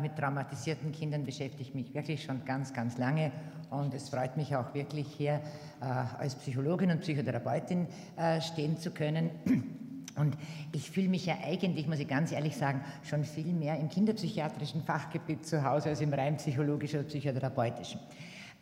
Mit 0.00 0.16
traumatisierten 0.16 0.92
Kindern 0.92 1.24
beschäftige 1.24 1.62
ich 1.62 1.74
mich 1.74 1.94
wirklich 1.94 2.22
schon 2.22 2.44
ganz, 2.44 2.72
ganz 2.72 2.98
lange 2.98 3.32
und 3.70 3.94
es 3.94 4.08
freut 4.08 4.36
mich 4.36 4.54
auch 4.54 4.74
wirklich 4.74 5.06
hier 5.16 5.40
äh, 5.80 5.84
als 5.84 6.34
Psychologin 6.36 6.90
und 6.90 7.00
Psychotherapeutin 7.00 7.86
äh, 8.16 8.40
stehen 8.40 8.78
zu 8.78 8.90
können. 8.90 9.30
Und 10.16 10.34
ich 10.72 10.90
fühle 10.90 11.08
mich 11.08 11.26
ja 11.26 11.34
eigentlich, 11.44 11.86
muss 11.86 11.98
ich 11.98 12.08
ganz 12.08 12.32
ehrlich 12.32 12.56
sagen, 12.56 12.80
schon 13.02 13.22
viel 13.22 13.52
mehr 13.52 13.78
im 13.78 13.90
kinderpsychiatrischen 13.90 14.82
Fachgebiet 14.82 15.44
zu 15.44 15.62
Hause 15.62 15.90
als 15.90 16.00
im 16.00 16.10
rein 16.10 16.38
psychologischen 16.38 17.00
oder 17.00 17.08
psychotherapeutischen. 17.08 18.00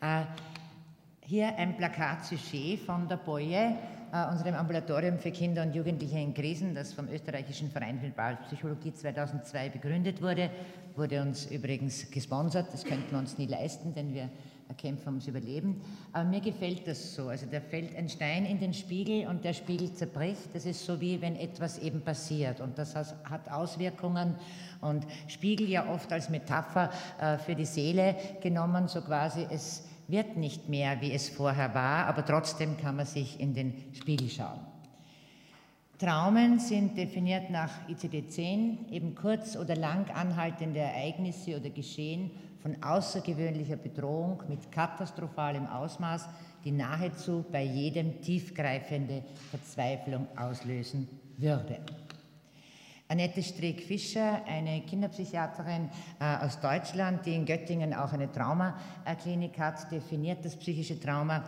Äh, 0.01 0.23
hier 1.21 1.57
ein 1.57 1.77
Plakat-Sujet 1.77 2.81
von 2.81 3.07
der 3.07 3.15
Boye, 3.15 3.73
unserem 4.31 4.55
Ambulatorium 4.55 5.19
für 5.19 5.31
Kinder 5.31 5.63
und 5.63 5.73
Jugendliche 5.73 6.19
in 6.19 6.33
Krisen, 6.33 6.75
das 6.75 6.93
vom 6.93 7.07
österreichischen 7.09 7.69
Verein 7.69 7.99
für 7.99 8.11
Psychologie 8.45 8.93
2002 8.93 9.69
begründet 9.69 10.21
wurde, 10.21 10.49
wurde 10.95 11.21
uns 11.21 11.45
übrigens 11.47 12.09
gesponsert. 12.11 12.67
Das 12.71 12.83
könnten 12.83 13.11
wir 13.11 13.19
uns 13.19 13.37
nie 13.37 13.47
leisten, 13.47 13.93
denn 13.93 14.13
wir 14.13 14.29
kämpfen 14.77 15.09
ums 15.09 15.27
Überleben. 15.27 15.81
Aber 16.11 16.23
mir 16.23 16.41
gefällt 16.41 16.87
das 16.87 17.15
so. 17.15 17.27
Also 17.27 17.45
da 17.51 17.59
fällt 17.59 17.95
ein 17.95 18.09
Stein 18.09 18.45
in 18.45 18.59
den 18.59 18.73
Spiegel 18.73 19.27
und 19.27 19.43
der 19.43 19.53
Spiegel 19.53 19.93
zerbricht. 19.93 20.53
Das 20.53 20.65
ist 20.65 20.85
so 20.85 20.99
wie 20.99 21.21
wenn 21.21 21.35
etwas 21.35 21.77
eben 21.77 22.01
passiert 22.01 22.61
und 22.61 22.77
das 22.77 22.95
hat 22.95 23.51
Auswirkungen 23.51 24.35
und 24.81 25.05
Spiegel 25.27 25.69
ja 25.69 25.87
oft 25.87 26.11
als 26.11 26.29
Metapher 26.29 26.89
äh, 27.19 27.37
für 27.37 27.55
die 27.55 27.65
Seele 27.65 28.15
genommen, 28.41 28.87
so 28.87 29.01
quasi 29.01 29.45
es 29.49 29.83
wird 30.07 30.37
nicht 30.37 30.69
mehr, 30.69 31.01
wie 31.01 31.11
es 31.11 31.29
vorher 31.29 31.73
war, 31.73 32.05
aber 32.05 32.25
trotzdem 32.25 32.77
kann 32.77 32.95
man 32.97 33.05
sich 33.05 33.39
in 33.39 33.53
den 33.53 33.73
Spiegel 33.93 34.29
schauen. 34.29 34.59
Traumen 35.97 36.59
sind 36.59 36.97
definiert 36.97 37.49
nach 37.49 37.71
ICD-10 37.87 38.91
eben 38.91 39.15
kurz- 39.15 39.55
oder 39.55 39.75
lang 39.77 40.09
anhaltende 40.11 40.79
Ereignisse 40.79 41.57
oder 41.57 41.69
Geschehen 41.69 42.31
von 42.61 42.83
außergewöhnlicher 42.83 43.77
Bedrohung 43.77 44.43
mit 44.49 44.71
katastrophalem 44.71 45.67
Ausmaß, 45.67 46.27
die 46.65 46.71
nahezu 46.71 47.45
bei 47.49 47.63
jedem 47.63 48.21
tiefgreifende 48.21 49.23
Verzweiflung 49.51 50.27
auslösen 50.35 51.07
würde. 51.37 51.79
Annette 53.07 53.43
Streeck-Fischer, 53.43 54.43
eine 54.47 54.81
Kinderpsychiaterin 54.81 55.89
äh, 56.19 56.43
aus 56.43 56.59
Deutschland, 56.59 57.25
die 57.25 57.35
in 57.35 57.45
Göttingen 57.45 57.93
auch 57.93 58.11
eine 58.13 58.31
Traumaklinik 58.31 59.59
hat, 59.59 59.91
definiert 59.91 60.43
das 60.43 60.55
psychische 60.55 60.99
Trauma 60.99 61.43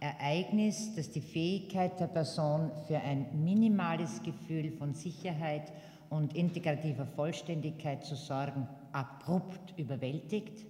Ereignis, 0.00 0.94
das 0.94 1.10
die 1.10 1.20
Fähigkeit 1.20 1.98
der 1.98 2.06
Person 2.06 2.70
für 2.86 2.98
ein 2.98 3.26
minimales 3.42 4.22
Gefühl 4.22 4.70
von 4.70 4.94
Sicherheit 4.94 5.72
und 6.10 6.36
integrativer 6.36 7.06
Vollständigkeit 7.06 8.04
zu 8.04 8.14
sorgen, 8.14 8.68
abrupt 8.92 9.74
überwältigt. 9.76 10.66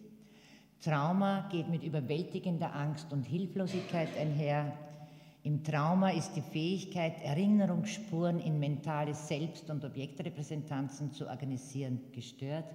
Trauma 0.81 1.49
geht 1.51 1.69
mit 1.69 1.83
überwältigender 1.83 2.75
Angst 2.75 3.13
und 3.13 3.25
Hilflosigkeit 3.25 4.09
einher. 4.19 4.73
Im 5.49 5.65
Trauma 5.65 6.11
ist 6.11 6.37
die 6.37 6.43
Fähigkeit, 6.43 7.23
Erinnerungsspuren 7.23 8.39
in 8.39 8.59
mentale 8.59 9.15
Selbst- 9.15 9.71
und 9.71 9.83
Objektrepräsentanzen 9.83 11.11
zu 11.15 11.27
organisieren, 11.27 12.01
gestört. 12.13 12.67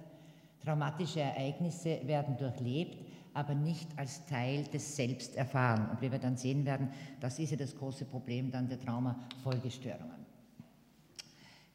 Traumatische 0.60 1.20
Ereignisse 1.20 2.00
werden 2.04 2.36
durchlebt, 2.36 2.98
aber 3.32 3.54
nicht 3.54 3.96
als 3.96 4.26
Teil 4.26 4.64
des 4.64 4.96
Selbst 4.96 5.36
erfahren. 5.36 5.88
Und 5.88 6.02
wie 6.02 6.10
wir 6.10 6.18
dann 6.18 6.36
sehen 6.36 6.64
werden, 6.66 6.88
das 7.20 7.38
ist 7.38 7.52
ja 7.52 7.56
das 7.56 7.76
große 7.76 8.06
Problem 8.06 8.50
dann 8.50 8.68
der 8.68 8.80
Traumafolgestörungen. 8.80 10.26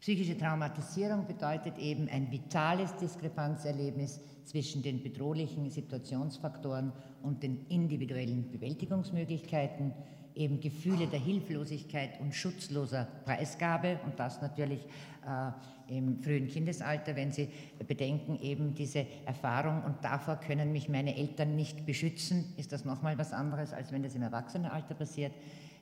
Psychische 0.01 0.37
Traumatisierung 0.37 1.25
bedeutet 1.25 1.77
eben 1.77 2.09
ein 2.09 2.29
vitales 2.29 2.93
Diskrepanzerlebnis 2.97 4.19
zwischen 4.43 4.83
den 4.83 5.01
bedrohlichen 5.01 5.69
Situationsfaktoren 5.69 6.91
und 7.23 7.41
den 7.41 7.67
individuellen 7.67 8.51
Bewältigungsmöglichkeiten 8.51 9.93
eben 10.39 10.61
Gefühle 10.61 11.05
der 11.07 11.19
Hilflosigkeit 11.19 12.19
und 12.21 12.33
schutzloser 12.33 13.07
Preisgabe 13.25 13.99
und 14.05 14.17
das 14.17 14.41
natürlich 14.41 14.79
äh, 15.27 15.51
im 15.93 16.21
frühen 16.21 16.47
Kindesalter, 16.47 17.15
wenn 17.15 17.31
Sie 17.31 17.49
bedenken, 17.87 18.39
eben 18.41 18.73
diese 18.73 19.05
Erfahrung 19.25 19.83
und 19.83 19.97
davor 20.01 20.37
können 20.37 20.71
mich 20.71 20.87
meine 20.87 21.17
Eltern 21.17 21.55
nicht 21.55 21.85
beschützen, 21.85 22.53
ist 22.57 22.71
das 22.71 22.85
nochmal 22.85 23.17
was 23.17 23.33
anderes, 23.33 23.73
als 23.73 23.91
wenn 23.91 24.01
das 24.01 24.15
im 24.15 24.21
Erwachsenenalter 24.21 24.95
passiert. 24.95 25.33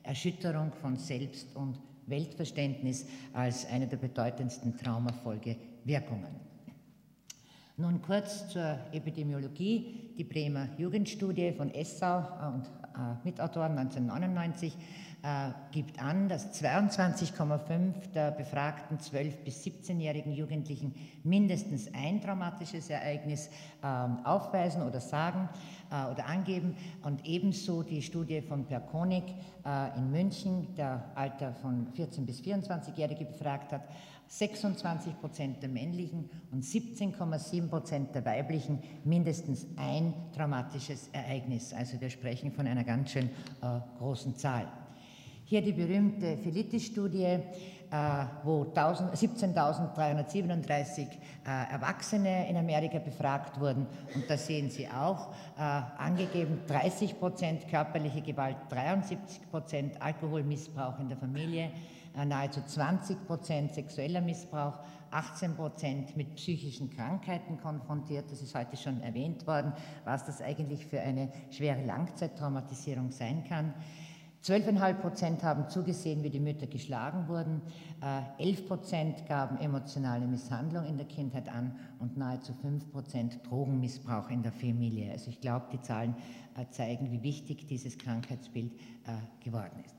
Erschütterung 0.01 0.71
von 0.81 0.95
Selbst- 0.97 1.55
und 1.55 1.79
Weltverständnis 2.07 3.05
als 3.33 3.65
eine 3.65 3.87
der 3.87 3.97
bedeutendsten 3.97 4.75
Traumafolgewirkungen. 4.77 6.47
Nun 7.75 8.01
kurz 8.01 8.47
zur 8.47 8.79
Epidemiologie. 8.91 10.13
Die 10.17 10.23
Bremer 10.23 10.69
Jugendstudie 10.79 11.51
von 11.51 11.71
Essau 11.71 12.23
und 12.55 12.67
äh, 12.95 13.23
Mitautoren 13.23 13.77
1999 13.77 14.77
äh, 15.23 15.49
gibt 15.71 16.01
an, 16.01 16.29
dass 16.29 16.61
22,5 16.61 18.11
der 18.13 18.31
befragten 18.31 18.97
12- 18.97 19.43
bis 19.43 19.63
17-jährigen 19.63 20.31
Jugendlichen 20.31 20.93
mindestens 21.23 21.93
ein 21.93 22.21
traumatisches 22.21 22.89
Ereignis 22.89 23.49
ähm, 23.83 24.25
aufweisen 24.25 24.83
oder 24.83 24.99
sagen 24.99 25.49
äh, 25.91 26.11
oder 26.11 26.27
angeben. 26.27 26.75
Und 27.03 27.25
ebenso 27.25 27.83
die 27.83 28.01
Studie 28.01 28.41
von 28.41 28.65
Perkonik 28.65 29.25
in 29.97 30.11
München, 30.11 30.73
der 30.75 31.03
Alter 31.15 31.51
von 31.51 31.87
14- 31.91 32.25
bis 32.25 32.39
24-Jährige 32.39 33.25
befragt 33.25 33.73
hat, 33.73 33.81
26 34.27 35.19
Prozent 35.19 35.61
der 35.61 35.69
männlichen 35.69 36.27
und 36.51 36.63
17,7 36.63 37.67
Prozent 37.67 38.15
der 38.15 38.25
weiblichen 38.25 38.81
mindestens 39.03 39.67
ein 39.77 40.15
traumatisches 40.35 41.09
Ereignis. 41.13 41.71
Also 41.73 42.01
wir 42.01 42.09
sprechen 42.09 42.51
von 42.51 42.65
einer 42.67 42.83
ganz 42.83 43.11
schön 43.11 43.29
äh, 43.61 43.79
großen 43.97 44.35
Zahl. 44.35 44.67
Hier 45.45 45.61
die 45.61 45.71
berühmte 45.71 46.35
Felitis-Studie, 46.37 47.23
äh, 47.23 47.39
wo 48.43 48.63
17.337 48.63 50.99
äh, 50.99 51.05
Erwachsene 51.71 52.49
in 52.49 52.57
Amerika 52.57 52.99
befragt 52.99 53.57
wurden. 53.57 53.87
Und 54.13 54.29
da 54.29 54.35
sehen 54.35 54.69
Sie 54.69 54.89
auch 54.89 55.31
äh, 55.57 55.61
angegeben 55.61 56.59
30 56.67 57.17
Prozent 57.17 57.65
körperliche 57.69 58.21
Gewalt, 58.21 58.57
73 58.69 59.49
Prozent 59.49 60.01
Alkoholmissbrauch 60.01 60.99
in 60.99 61.07
der 61.07 61.17
Familie, 61.17 61.71
nahezu 62.25 62.61
20 62.65 63.25
Prozent 63.27 63.73
sexueller 63.73 64.21
Missbrauch, 64.21 64.79
18 65.11 65.55
Prozent 65.55 66.17
mit 66.17 66.35
psychischen 66.35 66.89
Krankheiten 66.89 67.57
konfrontiert. 67.57 68.31
Das 68.31 68.41
ist 68.41 68.55
heute 68.55 68.77
schon 68.77 69.01
erwähnt 69.01 69.47
worden, 69.47 69.73
was 70.05 70.25
das 70.25 70.41
eigentlich 70.41 70.85
für 70.85 70.99
eine 70.99 71.31
schwere 71.51 71.83
Langzeittraumatisierung 71.85 73.11
sein 73.11 73.43
kann. 73.47 73.73
12,5 74.43 74.93
Prozent 74.95 75.43
haben 75.43 75.67
zugesehen, 75.67 76.23
wie 76.23 76.29
die 76.29 76.39
Mütter 76.39 76.67
geschlagen 76.67 77.27
wurden. 77.27 77.61
11 78.37 78.59
äh, 78.59 78.63
Prozent 78.63 79.25
gaben 79.25 79.57
emotionale 79.57 80.27
Misshandlung 80.27 80.85
in 80.85 80.97
der 80.97 81.07
Kindheit 81.07 81.49
an 81.49 81.75
und 81.99 82.17
nahezu 82.17 82.53
5 82.53 82.91
Prozent 82.91 83.39
Drogenmissbrauch 83.49 84.29
in 84.29 84.43
der 84.43 84.51
Familie. 84.51 85.11
Also 85.11 85.31
ich 85.31 85.41
glaube, 85.41 85.65
die 85.73 85.81
Zahlen 85.81 86.15
äh, 86.55 86.65
zeigen, 86.69 87.11
wie 87.11 87.23
wichtig 87.23 87.67
dieses 87.67 87.97
Krankheitsbild 87.97 88.73
geworden 89.43 89.83
ist. 89.85 89.96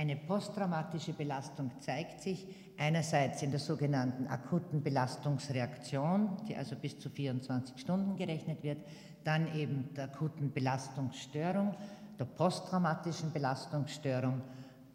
Eine 0.00 0.16
posttraumatische 0.16 1.12
Belastung 1.12 1.70
zeigt 1.78 2.22
sich 2.22 2.46
einerseits 2.78 3.42
in 3.42 3.50
der 3.50 3.60
sogenannten 3.60 4.28
akuten 4.28 4.82
Belastungsreaktion, 4.82 6.38
die 6.48 6.56
also 6.56 6.74
bis 6.74 6.98
zu 6.98 7.10
24 7.10 7.78
Stunden 7.78 8.16
gerechnet 8.16 8.62
wird, 8.62 8.78
dann 9.24 9.54
eben 9.54 9.92
der 9.92 10.04
akuten 10.04 10.52
Belastungsstörung, 10.52 11.74
der 12.18 12.24
posttraumatischen 12.24 13.30
Belastungsstörung, 13.30 14.40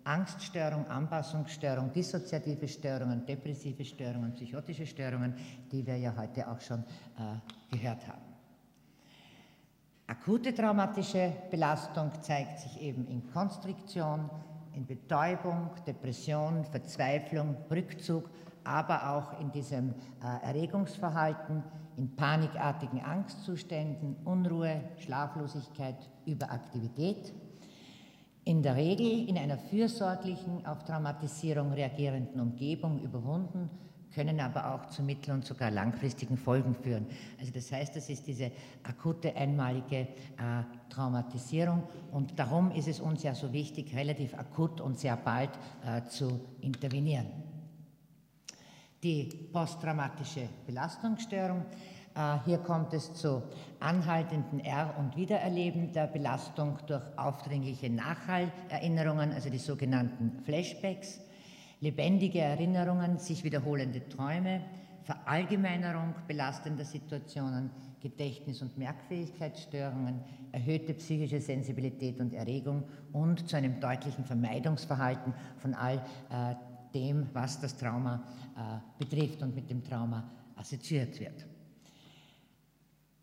Angststörung, 0.05 0.87
Anpassungsstörung, 0.87 1.93
dissoziative 1.93 2.67
Störungen, 2.67 3.27
depressive 3.27 3.85
Störungen, 3.85 4.33
psychotische 4.33 4.87
Störungen, 4.87 5.35
die 5.71 5.85
wir 5.85 5.97
ja 5.97 6.15
heute 6.17 6.49
auch 6.49 6.61
schon 6.61 6.79
äh, 6.79 7.75
gehört 7.77 8.07
haben. 8.07 8.23
Akute 10.07 10.51
traumatische 10.51 11.31
Belastung 11.51 12.11
zeigt 12.21 12.57
sich 12.57 12.81
eben 12.81 13.07
in 13.07 13.31
Konstriktion, 13.31 14.31
in 14.75 14.85
Betäubung, 14.85 15.69
Depression, 15.85 16.65
Verzweiflung, 16.65 17.55
Rückzug, 17.71 18.29
aber 18.63 19.11
auch 19.11 19.39
in 19.39 19.51
diesem 19.51 19.91
äh, 20.21 20.45
Erregungsverhalten, 20.45 21.63
in 21.97 22.15
panikartigen 22.15 23.01
Angstzuständen, 23.01 24.17
Unruhe, 24.25 24.81
Schlaflosigkeit, 24.97 25.95
Überaktivität. 26.25 27.33
In 28.43 28.61
der 28.61 28.75
Regel 28.75 29.27
in 29.27 29.37
einer 29.37 29.57
fürsorglichen, 29.57 30.65
auf 30.65 30.83
Traumatisierung 30.83 31.71
reagierenden 31.71 32.39
Umgebung 32.39 33.01
überwunden, 33.01 33.69
können 34.15 34.39
aber 34.39 34.73
auch 34.73 34.87
zu 34.87 35.03
mittel- 35.03 35.33
und 35.33 35.45
sogar 35.45 35.69
langfristigen 35.69 36.37
Folgen 36.37 36.73
führen. 36.73 37.05
Also 37.39 37.51
das 37.51 37.71
heißt, 37.71 37.95
das 37.95 38.09
ist 38.09 38.25
diese 38.25 38.51
akute, 38.83 39.35
einmalige 39.35 39.97
äh, 39.97 40.07
Traumatisierung 40.89 41.83
und 42.11 42.39
darum 42.39 42.71
ist 42.71 42.87
es 42.87 42.99
uns 42.99 43.21
ja 43.23 43.35
so 43.35 43.51
wichtig, 43.51 43.93
relativ 43.95 44.33
akut 44.33 44.79
und 44.79 44.97
sehr 44.97 45.17
bald 45.17 45.51
äh, 45.85 46.07
zu 46.09 46.39
intervenieren. 46.61 47.27
Die 49.03 49.49
posttraumatische 49.51 50.47
Belastungsstörung 50.65 51.65
Äh, 52.15 52.37
hier 52.45 52.59
kommt 52.59 52.93
es 52.93 53.13
zu 53.13 53.43
anhaltenden 53.79 54.61
Er- 54.61 54.95
und 54.97 55.17
Wiedererleben 55.17 55.91
der 55.91 56.07
Belastung 56.07 56.79
durch 56.87 57.03
aufdringliche 57.17 57.89
Nachhallerinnerungen, 57.89 59.33
also 59.33 59.49
die 59.49 59.57
sogenannten 59.57 60.39
Flashbacks, 60.43 61.19
lebendige 61.85 62.39
Erinnerungen, 62.39 63.19
sich 63.19 63.43
wiederholende 63.43 64.09
Träume, 64.09 64.61
Verallgemeinerung 65.03 66.15
belastender 66.27 66.83
Situationen, 66.83 67.69
Gedächtnis- 68.01 68.63
und 68.63 68.75
Merkfähigkeitsstörungen, 68.75 70.19
erhöhte 70.51 70.95
psychische 70.95 71.39
Sensibilität 71.39 72.19
und 72.19 72.33
Erregung 72.33 72.85
und 73.13 73.47
zu 73.47 73.55
einem 73.55 73.79
deutlichen 73.79 74.25
Vermeidungsverhalten 74.25 75.31
von 75.59 75.75
all 75.75 75.97
äh, 75.97 76.55
dem, 76.95 77.27
was 77.33 77.61
das 77.61 77.77
Trauma 77.77 78.23
äh, 78.57 78.79
betrifft 78.97 79.43
und 79.43 79.53
mit 79.53 79.69
dem 79.69 79.83
Trauma 79.83 80.27
assoziiert 80.55 81.19
wird. 81.19 81.45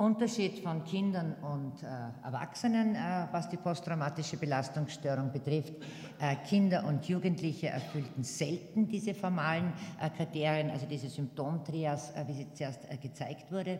Unterschied 0.03 0.59
von 0.59 0.83
Kindern 0.83 1.37
und 1.43 1.81
äh, 1.85 1.87
Erwachsenen, 2.25 2.97
äh, 2.97 3.29
was 3.31 3.49
die 3.49 3.57
posttraumatische 3.57 4.37
Belastungsstörung 4.37 5.31
betrifft. 5.31 5.75
Äh, 6.21 6.35
Kinder 6.45 6.85
und 6.85 7.09
Jugendliche 7.09 7.69
erfüllten 7.69 8.25
selten 8.25 8.89
diese 8.89 9.15
formalen 9.15 9.73
äh, 10.01 10.11
Kriterien, 10.11 10.71
also 10.71 10.87
diese 10.87 11.09
Symptomtrias, 11.09 12.11
äh, 12.17 12.25
wie 12.27 12.33
sie 12.33 12.53
zuerst 12.53 12.81
äh, 12.91 12.97
gezeigt 12.97 13.53
wurde. 13.53 13.79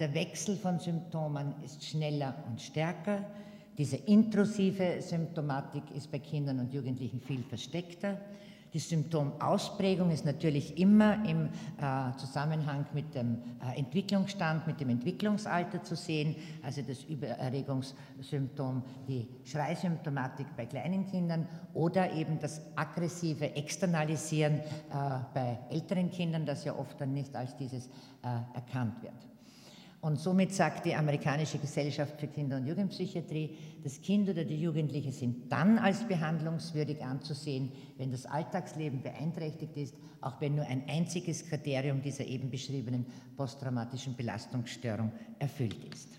der 0.00 0.14
Wechsel 0.14 0.56
von 0.56 0.78
Symptomen 0.78 1.52
ist 1.62 1.84
schneller 1.84 2.32
und 2.48 2.58
stärker. 2.60 3.24
Diese 3.76 3.96
intrusive 3.96 5.02
Symptomatik 5.02 5.82
ist 5.94 6.10
bei 6.10 6.20
Kindern 6.20 6.60
und 6.60 6.72
Jugendlichen 6.72 7.20
viel 7.20 7.42
versteckter. 7.42 8.18
Die 8.72 8.78
Symptomausprägung 8.78 10.10
ist 10.10 10.24
natürlich 10.24 10.78
immer 10.78 11.24
im 11.24 11.46
äh, 11.46 12.16
Zusammenhang 12.18 12.86
mit 12.92 13.14
dem 13.14 13.38
äh, 13.62 13.78
Entwicklungsstand, 13.78 14.66
mit 14.66 14.80
dem 14.80 14.90
Entwicklungsalter 14.90 15.82
zu 15.82 15.96
sehen. 15.96 16.36
Also 16.62 16.82
das 16.82 17.04
Übererregungssymptom, 17.04 18.82
die 19.06 19.28
Schreisymptomatik 19.44 20.46
bei 20.56 20.66
kleinen 20.66 21.06
Kindern 21.06 21.48
oder 21.72 22.12
eben 22.12 22.38
das 22.38 22.60
aggressive 22.76 23.54
Externalisieren 23.54 24.54
äh, 24.54 24.62
bei 25.32 25.58
älteren 25.70 26.10
Kindern, 26.10 26.44
das 26.44 26.64
ja 26.64 26.76
oft 26.76 27.00
dann 27.00 27.14
nicht 27.14 27.34
als 27.34 27.56
dieses 27.56 27.86
äh, 27.86 28.54
erkannt 28.54 29.02
wird. 29.02 29.37
Und 30.00 30.20
somit 30.20 30.54
sagt 30.54 30.86
die 30.86 30.94
amerikanische 30.94 31.58
Gesellschaft 31.58 32.20
für 32.20 32.28
Kinder- 32.28 32.56
und 32.56 32.66
Jugendpsychiatrie, 32.66 33.56
das 33.82 34.00
Kind 34.00 34.28
oder 34.28 34.44
die 34.44 34.60
Jugendliche 34.60 35.10
sind 35.10 35.50
dann 35.50 35.76
als 35.78 36.06
behandlungswürdig 36.06 37.02
anzusehen, 37.02 37.72
wenn 37.96 38.12
das 38.12 38.24
Alltagsleben 38.24 39.02
beeinträchtigt 39.02 39.76
ist, 39.76 39.94
auch 40.20 40.40
wenn 40.40 40.54
nur 40.54 40.66
ein 40.66 40.84
einziges 40.88 41.44
Kriterium 41.48 42.00
dieser 42.00 42.24
eben 42.24 42.48
beschriebenen 42.48 43.06
posttraumatischen 43.36 44.14
Belastungsstörung 44.14 45.10
erfüllt 45.40 45.84
ist. 45.92 46.18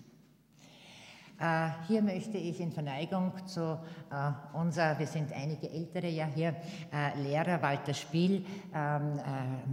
Äh, 1.40 1.70
hier 1.88 2.02
möchte 2.02 2.36
ich 2.36 2.60
in 2.60 2.70
Verneigung 2.70 3.32
zu 3.46 3.78
äh, 4.10 4.30
unser, 4.52 4.98
wir 4.98 5.06
sind 5.06 5.32
einige 5.32 5.70
Ältere 5.70 6.08
ja 6.10 6.26
hier, 6.26 6.54
äh, 6.92 7.18
Lehrer 7.18 7.62
Walter 7.62 7.94
Spiel 7.94 8.44
ähm, 8.74 9.20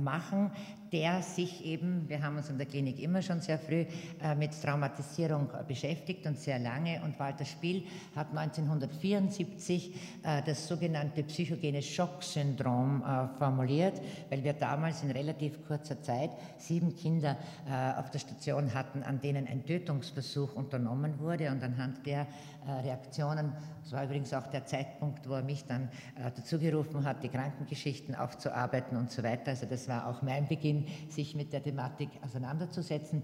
machen, 0.01 0.50
der 0.92 1.22
sich 1.22 1.66
eben, 1.66 2.07
wir 2.07 2.22
haben 2.22 2.38
uns 2.38 2.50
in 2.50 2.57
der 2.57 2.68
Klinik 2.68 3.00
immer 3.00 3.22
schon 3.22 3.42
sehr 3.42 3.60
früh 3.60 3.86
äh, 4.22 4.36
mit 4.36 4.51
Traumatisierung 4.62 5.50
beschäftigt 5.68 6.25
und 6.25 6.38
sehr 6.38 6.60
lange. 6.60 7.01
Und 7.04 7.19
Walter 7.19 7.45
Spiel 7.45 7.84
hat 8.16 8.30
1974 8.30 9.95
äh, 10.24 10.42
das 10.45 10.68
sogenannte 10.68 11.24
psychogene 11.24 11.81
Schocksyndrom 11.81 13.04
äh, 13.04 13.38
formuliert, 13.38 14.01
weil 14.30 14.44
wir 14.44 14.54
damals 14.54 15.04
in 15.04 15.12
relativ 15.12 15.66
kurzer 15.68 16.01
Zeit 16.01 16.31
sieben 16.57 16.95
Kinder 16.95 17.38
äh, 17.68 18.00
auf 18.00 18.10
der 18.12 18.19
Station 18.19 18.74
hatten, 18.74 19.04
an 19.04 19.22
denen 19.22 19.48
ein 19.48 19.66
Tötungsversuch 19.66 20.56
unternommen 20.56 21.19
wurde. 21.19 21.51
Und 21.51 21.63
anhand 21.63 22.06
der 22.06 22.22
äh, 22.22 22.25
Reaktionen, 22.65 23.54
das 23.83 23.94
war 23.94 24.04
übrigens 24.04 24.33
auch 24.33 24.48
der 24.48 24.65
Zeitpunkt, 24.65 25.27
wo 25.30 25.33
er 25.33 25.44
mich 25.44 25.65
dann 25.65 25.89
äh, 26.15 26.31
dazu 26.36 26.59
gerufen 26.59 27.06
hat, 27.06 27.24
die 27.24 27.30
Krankengeschichten 27.30 28.15
aufzuarbeiten 28.15 28.98
und 28.98 29.12
so 29.12 29.24
weiter. 29.24 29.51
Also 29.51 29.65
das 29.65 29.88
war 29.88 30.07
auch 30.07 30.21
mein 30.21 30.48
Beginn 30.48 30.86
sich 31.09 31.36
mit 31.36 31.54
der 31.54 31.63
Thematik 31.63 32.09
auseinanderzusetzen, 32.24 33.24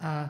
äh, 0.00 0.26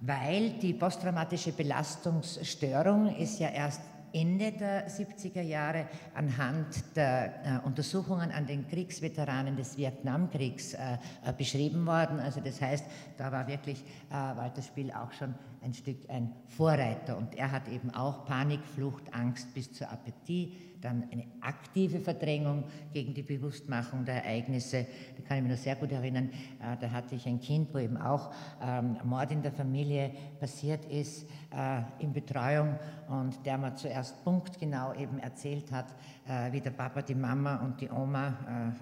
weil 0.00 0.50
die 0.54 0.72
posttraumatische 0.72 1.52
Belastungsstörung 1.52 3.14
ist 3.16 3.38
ja 3.38 3.48
erst 3.50 3.82
Ende 4.12 4.52
der 4.52 4.88
70er 4.88 5.40
Jahre 5.40 5.86
anhand 6.14 6.96
der 6.96 7.62
äh, 7.62 7.66
Untersuchungen 7.66 8.30
an 8.30 8.46
den 8.46 8.68
Kriegsveteranen 8.68 9.56
des 9.56 9.76
Vietnamkriegs 9.76 10.74
äh, 10.74 10.98
äh, 11.24 11.32
beschrieben 11.36 11.86
worden. 11.86 12.20
Also 12.20 12.40
das 12.40 12.60
heißt, 12.60 12.84
da 13.16 13.32
war 13.32 13.46
wirklich 13.46 13.82
äh, 14.10 14.14
Walter 14.14 14.62
Spiel 14.62 14.92
auch 14.92 15.12
schon 15.12 15.34
ein 15.62 15.74
Stück 15.74 16.08
ein 16.08 16.32
Vorreiter. 16.46 17.16
Und 17.16 17.34
er 17.34 17.50
hat 17.50 17.68
eben 17.68 17.90
auch 17.90 18.24
Panik, 18.24 18.60
Flucht, 18.64 19.12
Angst 19.14 19.52
bis 19.54 19.72
zur 19.72 19.90
Apathie 19.90 20.54
dann 20.82 21.04
eine 21.10 21.24
aktive 21.40 22.00
Verdrängung 22.00 22.64
gegen 22.92 23.14
die 23.14 23.22
Bewusstmachung 23.22 24.04
der 24.04 24.24
Ereignisse. 24.24 24.86
Da 25.16 25.22
kann 25.22 25.38
ich 25.38 25.42
mich 25.44 25.52
noch 25.52 25.58
sehr 25.58 25.76
gut 25.76 25.92
erinnern, 25.92 26.30
äh, 26.60 26.76
da 26.80 26.90
hatte 26.90 27.14
ich 27.14 27.26
ein 27.26 27.40
Kind, 27.40 27.72
wo 27.72 27.78
eben 27.78 27.96
auch 27.96 28.32
ähm, 28.60 28.96
Mord 29.04 29.30
in 29.30 29.42
der 29.42 29.52
Familie 29.52 30.10
passiert 30.40 30.84
ist, 30.86 31.28
äh, 31.54 31.82
in 32.00 32.12
Betreuung. 32.12 32.78
Und 33.08 33.46
der 33.46 33.58
mir 33.58 33.74
zuerst 33.74 34.24
punktgenau 34.24 34.94
eben 34.94 35.18
erzählt 35.18 35.70
hat, 35.70 35.94
äh, 36.26 36.52
wie 36.52 36.60
der 36.60 36.70
Papa 36.70 37.02
die 37.02 37.14
Mama 37.14 37.56
und 37.56 37.80
die 37.80 37.90
Oma 37.90 38.72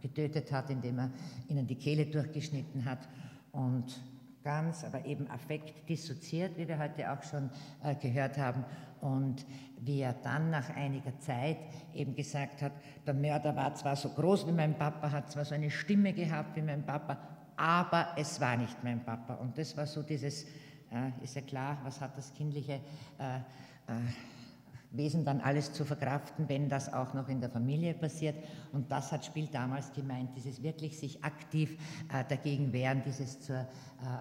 getötet 0.00 0.50
hat, 0.52 0.70
indem 0.70 0.98
er 0.98 1.10
ihnen 1.48 1.66
die 1.66 1.76
Kehle 1.76 2.06
durchgeschnitten 2.06 2.84
hat. 2.84 3.08
Und 3.52 4.00
ganz, 4.44 4.84
aber 4.84 5.04
eben 5.06 5.28
affekt 5.30 5.88
dissoziiert, 5.88 6.56
wie 6.56 6.68
wir 6.68 6.78
heute 6.78 7.10
auch 7.10 7.22
schon 7.22 7.50
äh, 7.82 7.94
gehört 7.96 8.38
haben. 8.38 8.64
Und 9.00 9.44
wie 9.80 10.00
er 10.00 10.12
dann 10.12 10.50
nach 10.50 10.70
einiger 10.76 11.18
Zeit 11.18 11.58
eben 11.92 12.14
gesagt 12.14 12.62
hat, 12.62 12.72
der 13.06 13.14
Mörder 13.14 13.56
war 13.56 13.74
zwar 13.74 13.96
so 13.96 14.10
groß 14.10 14.46
wie 14.46 14.52
mein 14.52 14.78
Papa, 14.78 15.10
hat 15.10 15.30
zwar 15.30 15.44
so 15.44 15.54
eine 15.54 15.70
Stimme 15.70 16.12
gehabt 16.12 16.56
wie 16.56 16.62
mein 16.62 16.86
Papa, 16.86 17.18
aber 17.56 18.08
es 18.16 18.40
war 18.40 18.56
nicht 18.56 18.82
mein 18.84 19.04
Papa. 19.04 19.34
Und 19.34 19.58
das 19.58 19.76
war 19.76 19.86
so 19.86 20.02
dieses, 20.02 20.44
äh, 20.44 21.22
ist 21.22 21.34
ja 21.34 21.42
klar, 21.42 21.78
was 21.82 22.00
hat 22.00 22.16
das 22.16 22.32
kindliche 22.32 22.80
äh, 23.18 23.36
äh 23.88 24.00
Wesen 24.96 25.24
dann 25.24 25.40
alles 25.40 25.72
zu 25.72 25.84
verkraften, 25.84 26.48
wenn 26.48 26.68
das 26.68 26.92
auch 26.92 27.14
noch 27.14 27.28
in 27.28 27.40
der 27.40 27.50
Familie 27.50 27.94
passiert. 27.94 28.36
Und 28.72 28.90
das 28.90 29.12
hat 29.12 29.24
Spiel 29.24 29.48
damals 29.48 29.92
gemeint, 29.92 30.30
dieses 30.36 30.62
wirklich 30.62 30.98
sich 30.98 31.22
aktiv 31.24 31.76
äh, 32.12 32.24
dagegen 32.28 32.72
wehren, 32.72 33.02
dieses 33.04 33.40
zur, 33.40 33.56
äh, 33.56 33.66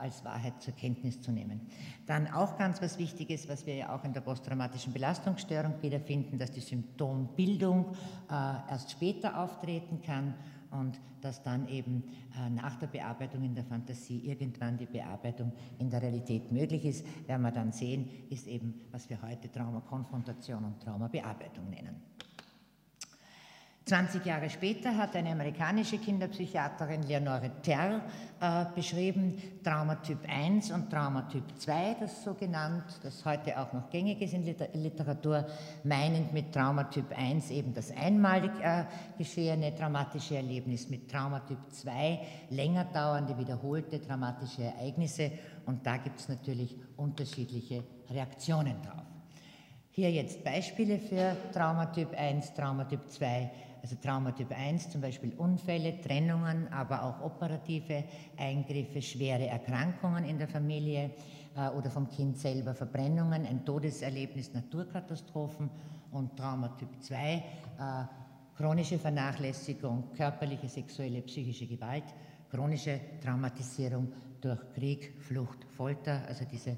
als 0.02 0.24
Wahrheit 0.24 0.62
zur 0.62 0.74
Kenntnis 0.74 1.22
zu 1.22 1.31
nehmen. 1.31 1.62
Dann 2.06 2.28
auch 2.28 2.57
ganz 2.57 2.81
was 2.81 2.97
Wichtiges, 2.97 3.47
was 3.47 3.66
wir 3.66 3.76
ja 3.76 3.95
auch 3.95 4.04
in 4.04 4.14
der 4.14 4.21
posttraumatischen 4.21 4.94
Belastungsstörung 4.94 5.81
wiederfinden, 5.81 6.38
dass 6.38 6.52
die 6.52 6.62
Symptombildung 6.62 7.94
äh, 8.30 8.33
erst 8.69 8.92
später 8.92 9.40
auftreten 9.40 10.02
kann 10.02 10.33
und 10.73 10.99
dass 11.21 11.44
dann 11.44 11.68
eben 11.68 12.03
äh, 12.37 12.49
nach 12.49 12.75
der 12.77 12.87
Bearbeitung 12.87 13.44
in 13.44 13.56
der 13.56 13.63
Fantasie 13.63 14.19
irgendwann 14.25 14.77
die 14.77 14.85
Bearbeitung 14.85 15.51
in 15.80 15.89
der 15.89 16.01
Realität 16.01 16.51
möglich 16.51 16.85
ist, 16.85 17.06
werden 17.27 17.44
wir 17.44 17.51
dann 17.51 17.71
sehen, 17.71 18.09
ist 18.30 18.47
eben, 18.47 18.73
was 18.92 19.09
wir 19.09 19.21
heute 19.21 19.51
Traumakonfrontation 19.51 20.63
und 20.65 20.81
Traumabearbeitung 20.81 21.69
nennen. 21.69 22.13
20 23.85 24.25
Jahre 24.25 24.49
später 24.49 24.95
hat 24.95 25.13
eine 25.13 25.31
amerikanische 25.31 25.97
Kinderpsychiaterin 25.97 27.04
Leonore 27.04 27.52
Terr 27.61 28.02
äh, 28.40 28.66
beschrieben, 28.73 29.42
Traumatyp 29.61 30.19
1 30.25 30.71
und 30.71 30.90
Traumatyp 30.90 31.44
2, 31.57 31.97
das 31.99 32.23
so 32.23 32.33
genannt, 32.33 32.85
das 33.04 33.25
heute 33.25 33.59
auch 33.59 33.73
noch 33.73 33.90
gängig 33.90 34.21
ist 34.21 34.33
in 34.33 34.45
Literatur, 34.81 35.45
meinend 35.83 36.31
mit 36.31 36.54
Traumatyp 36.54 37.11
1 37.18 37.52
eben 37.52 37.73
das 37.73 37.92
einmalig 37.92 38.52
äh, 38.61 38.85
geschehene 39.18 39.75
traumatische 39.75 40.37
Erlebnis, 40.37 40.90
mit 40.90 41.11
Traumatyp 41.11 41.59
2 41.69 42.19
länger 42.52 42.85
dauernde, 42.85 43.37
wiederholte 43.37 43.99
traumatische 43.99 44.63
Ereignisse 44.63 45.30
und 45.66 45.85
da 45.85 45.97
gibt 45.97 46.21
es 46.21 46.30
natürlich 46.30 46.78
unterschiedliche 46.95 47.83
Reaktionen 48.09 48.81
drauf. 48.81 49.04
Hier 49.95 50.11
jetzt 50.11 50.44
Beispiele 50.44 50.97
für 50.97 51.37
Traumatyp 51.54 52.18
1, 52.18 52.56
Traumatyp 52.56 53.07
2 53.11 53.52
also 53.83 53.97
Traumatyp 54.02 54.49
1, 54.49 54.92
zum 54.92 55.02
Beispiel 55.02 55.33
Unfälle, 55.35 55.99
Trennungen, 55.99 56.71
aber 56.71 57.04
auch 57.04 57.21
operative 57.21 58.06
Eingriffe, 58.37 59.02
schwere 59.02 59.45
Erkrankungen 59.47 60.23
in 60.23 60.37
der 60.37 60.47
Familie 60.47 61.11
äh, 61.57 61.68
oder 61.69 61.92
vom 61.92 62.09
Kind 62.09 62.37
selber, 62.37 62.73
Verbrennungen, 62.73 63.45
ein 63.45 63.66
Todeserlebnis, 63.66 64.54
Naturkatastrophen 64.54 65.69
und 66.11 66.37
Traumatyp 66.37 66.87
2, 67.02 67.18
äh, 67.18 67.42
chronische 68.56 68.97
Vernachlässigung, 68.97 70.13
körperliche, 70.16 70.69
sexuelle, 70.69 71.21
psychische 71.21 71.68
Gewalt, 71.68 72.06
chronische 72.49 73.02
Traumatisierung 73.21 74.13
durch 74.40 74.61
Krieg, 74.75 75.13
Flucht, 75.19 75.66
Folter, 75.75 76.21
also 76.30 76.45
diese 76.49 76.69
äh, 76.71 76.75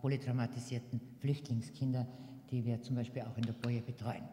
polytraumatisierten 0.00 1.02
Flüchtlingskinder, 1.20 2.06
die 2.50 2.64
wir 2.64 2.80
zum 2.80 2.96
Beispiel 2.96 3.22
auch 3.22 3.36
in 3.36 3.44
der 3.44 3.52
Boje 3.52 3.82
betreuen. 3.82 4.24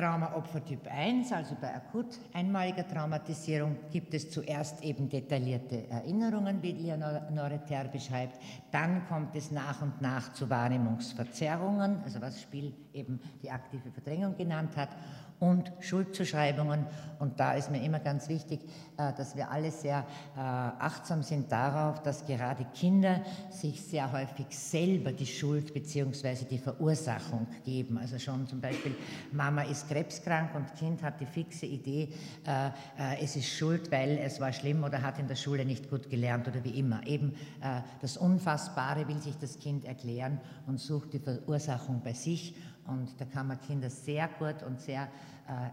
Traumaopfer 0.00 0.64
Typ 0.64 0.86
1, 0.90 1.30
also 1.30 1.54
bei 1.60 1.74
akut 1.74 2.18
einmaliger 2.32 2.88
Traumatisierung, 2.88 3.76
gibt 3.92 4.14
es 4.14 4.30
zuerst 4.30 4.82
eben 4.82 5.10
detaillierte 5.10 5.90
Erinnerungen, 5.90 6.62
wie 6.62 6.72
Leonore 6.72 7.60
Ter 7.68 7.84
beschreibt. 7.84 8.40
Dann 8.72 9.06
kommt 9.08 9.36
es 9.36 9.50
nach 9.50 9.82
und 9.82 10.00
nach 10.00 10.32
zu 10.32 10.48
Wahrnehmungsverzerrungen, 10.48 12.02
also 12.02 12.18
was 12.22 12.40
Spiel 12.40 12.72
eben 12.92 13.20
die 13.42 13.50
aktive 13.50 13.90
Verdrängung 13.90 14.36
genannt 14.36 14.76
hat 14.76 14.90
und 15.40 15.72
Schuldzuschreibungen. 15.80 16.86
Und 17.18 17.40
da 17.40 17.54
ist 17.54 17.70
mir 17.70 17.82
immer 17.82 17.98
ganz 17.98 18.28
wichtig, 18.28 18.60
äh, 18.96 19.12
dass 19.14 19.34
wir 19.34 19.50
alle 19.50 19.70
sehr 19.70 20.06
äh, 20.36 20.40
achtsam 20.40 21.22
sind 21.22 21.50
darauf, 21.50 22.02
dass 22.02 22.26
gerade 22.26 22.66
Kinder 22.74 23.22
sich 23.50 23.82
sehr 23.82 24.12
häufig 24.12 24.46
selber 24.50 25.12
die 25.12 25.26
Schuld 25.26 25.72
bzw. 25.72 26.44
die 26.44 26.58
Verursachung 26.58 27.46
geben. 27.64 27.98
Also 27.98 28.18
schon 28.18 28.46
zum 28.46 28.60
Beispiel, 28.60 28.94
Mama 29.32 29.62
ist 29.62 29.88
krebskrank 29.88 30.54
und 30.54 30.74
Kind 30.74 31.02
hat 31.02 31.20
die 31.20 31.26
fixe 31.26 31.66
Idee, 31.66 32.10
äh, 32.46 33.22
es 33.22 33.34
ist 33.36 33.48
schuld, 33.48 33.90
weil 33.90 34.18
es 34.18 34.40
war 34.40 34.52
schlimm 34.52 34.84
oder 34.84 35.02
hat 35.02 35.18
in 35.18 35.26
der 35.26 35.36
Schule 35.36 35.64
nicht 35.64 35.88
gut 35.88 36.10
gelernt 36.10 36.46
oder 36.48 36.62
wie 36.64 36.78
immer. 36.78 37.06
Eben 37.06 37.34
das 38.00 38.16
Unfassbare 38.16 39.08
will 39.08 39.18
sich 39.18 39.36
das 39.38 39.58
Kind 39.58 39.84
erklären 39.84 40.40
und 40.66 40.78
sucht 40.78 41.14
die 41.14 41.18
Verursachung 41.18 42.02
bei 42.04 42.12
sich 42.12 42.54
und 42.90 43.20
da 43.20 43.24
kann 43.24 43.46
man 43.46 43.60
Kinder 43.60 43.88
sehr 43.88 44.28
gut 44.38 44.62
und 44.62 44.80
sehr 44.80 45.08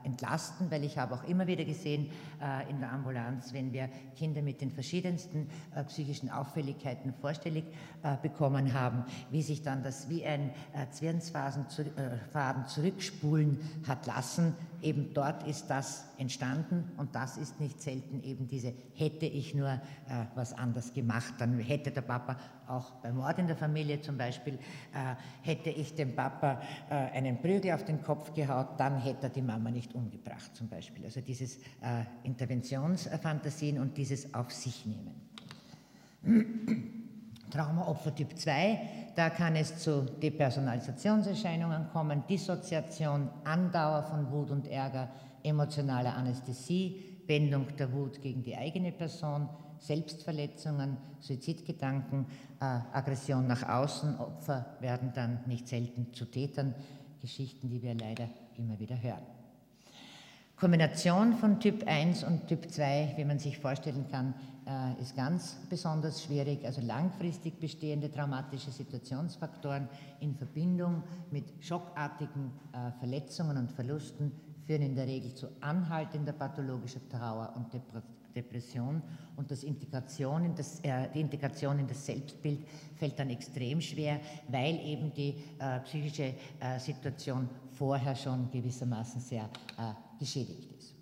entlasten, 0.03 0.71
weil 0.71 0.83
ich 0.83 0.97
habe 0.97 1.15
auch 1.15 1.23
immer 1.23 1.47
wieder 1.47 1.65
gesehen 1.65 2.09
äh, 2.41 2.69
in 2.69 2.79
der 2.79 2.91
Ambulanz, 2.91 3.53
wenn 3.53 3.73
wir 3.73 3.89
Kinder 4.15 4.41
mit 4.41 4.61
den 4.61 4.71
verschiedensten 4.71 5.49
äh, 5.75 5.83
psychischen 5.83 6.29
Auffälligkeiten 6.29 7.13
vorstellig 7.13 7.65
äh, 8.03 8.17
bekommen 8.21 8.73
haben, 8.73 9.03
wie 9.31 9.41
sich 9.41 9.61
dann 9.61 9.83
das 9.83 10.09
wie 10.09 10.25
ein 10.25 10.51
äh, 10.73 10.89
Zwirnsfaden 10.91 11.69
zu, 11.69 11.83
äh, 11.83 12.65
zurückspulen 12.67 13.59
hat 13.87 14.05
lassen. 14.05 14.53
Eben 14.81 15.13
dort 15.13 15.47
ist 15.47 15.67
das 15.67 16.05
entstanden 16.17 16.91
und 16.97 17.15
das 17.15 17.37
ist 17.37 17.59
nicht 17.59 17.81
selten 17.81 18.21
eben 18.23 18.47
diese 18.47 18.73
hätte 18.93 19.25
ich 19.25 19.55
nur 19.55 19.79
was 20.35 20.53
anders 20.53 20.93
gemacht, 20.93 21.33
dann 21.39 21.59
hätte 21.59 21.91
der 21.91 22.01
Papa 22.01 22.37
auch 22.67 22.91
beim 23.01 23.17
Mord 23.17 23.39
in 23.39 23.47
der 23.47 23.55
Familie 23.55 24.01
zum 24.01 24.17
Beispiel, 24.17 24.57
hätte 25.41 25.69
ich 25.69 25.95
dem 25.95 26.15
Papa 26.15 26.61
einen 26.89 27.39
Prügel 27.39 27.71
auf 27.73 27.85
den 27.85 28.01
Kopf 28.03 28.33
gehaut, 28.33 28.69
dann 28.77 28.99
hätte 28.99 29.27
er 29.27 29.29
die 29.29 29.41
Mama 29.41 29.66
nicht 29.71 29.93
umgebracht 29.93 30.55
zum 30.55 30.67
Beispiel. 30.67 31.05
Also 31.05 31.21
dieses 31.21 31.57
äh, 31.57 32.03
Interventionsfantasien 32.23 33.79
und 33.79 33.97
dieses 33.97 34.33
Auf 34.33 34.51
sich 34.51 34.85
nehmen. 34.85 35.15
Traumaopfer 37.51 38.13
Typ 38.13 38.37
2, 38.37 38.79
da 39.15 39.29
kann 39.29 39.55
es 39.55 39.77
zu 39.79 40.03
Depersonalisationserscheinungen 40.21 41.89
kommen, 41.93 42.23
Dissoziation, 42.29 43.29
Andauer 43.45 44.03
von 44.03 44.29
Wut 44.31 44.51
und 44.51 44.67
Ärger, 44.67 45.09
emotionale 45.43 46.11
Anästhesie, 46.13 47.21
Wendung 47.25 47.67
der 47.77 47.91
Wut 47.93 48.21
gegen 48.21 48.43
die 48.43 48.55
eigene 48.55 48.91
Person, 48.91 49.47
Selbstverletzungen, 49.79 50.97
Suizidgedanken, 51.19 52.25
äh, 52.59 52.65
Aggression 52.93 53.47
nach 53.47 53.67
außen. 53.67 54.17
Opfer 54.19 54.77
werden 54.79 55.11
dann 55.13 55.39
nicht 55.45 55.67
selten 55.67 56.13
zu 56.13 56.25
Tätern. 56.25 56.73
Geschichten, 57.19 57.69
die 57.69 57.81
wir 57.81 57.95
leider 57.95 58.29
immer 58.57 58.79
wieder 58.79 59.01
hören. 59.01 59.36
Kombination 60.59 61.33
von 61.33 61.59
Typ 61.59 61.85
1 61.85 62.23
und 62.23 62.47
Typ 62.47 62.71
2, 62.71 63.13
wie 63.15 63.25
man 63.25 63.37
sich 63.37 63.59
vorstellen 63.59 64.07
kann, 64.09 64.33
äh, 64.65 64.99
ist 64.99 65.15
ganz 65.15 65.55
besonders 65.69 66.23
schwierig. 66.23 66.65
Also 66.65 66.81
langfristig 66.81 67.59
bestehende 67.59 68.11
traumatische 68.11 68.71
Situationsfaktoren 68.71 69.87
in 70.19 70.33
Verbindung 70.33 71.03
mit 71.29 71.45
schockartigen 71.63 72.51
äh, 72.73 72.91
Verletzungen 72.97 73.55
und 73.57 73.71
Verlusten 73.71 74.31
führen 74.65 74.81
in 74.81 74.95
der 74.95 75.05
Regel 75.05 75.35
zu 75.35 75.47
anhaltender 75.61 76.33
pathologischer 76.33 77.07
Trauer 77.07 77.53
und 77.55 77.67
Depression 78.35 79.03
und 79.35 79.51
das 79.51 79.63
Integration 79.63 80.43
in 80.43 80.55
das, 80.55 80.79
äh, 80.79 81.07
die 81.13 81.21
Integration 81.21 81.77
in 81.77 81.87
das 81.87 82.03
Selbstbild 82.03 82.65
fällt 82.95 83.19
dann 83.19 83.29
extrem 83.29 83.79
schwer, 83.79 84.19
weil 84.47 84.79
eben 84.79 85.13
die 85.13 85.35
psychische 85.83 86.33
Situation 86.79 87.47
vorher 87.71 88.15
schon 88.15 88.49
gewissermaßen 88.49 89.21
sehr 89.21 89.47
geschädigt 90.19 90.69
ist. 90.77 90.95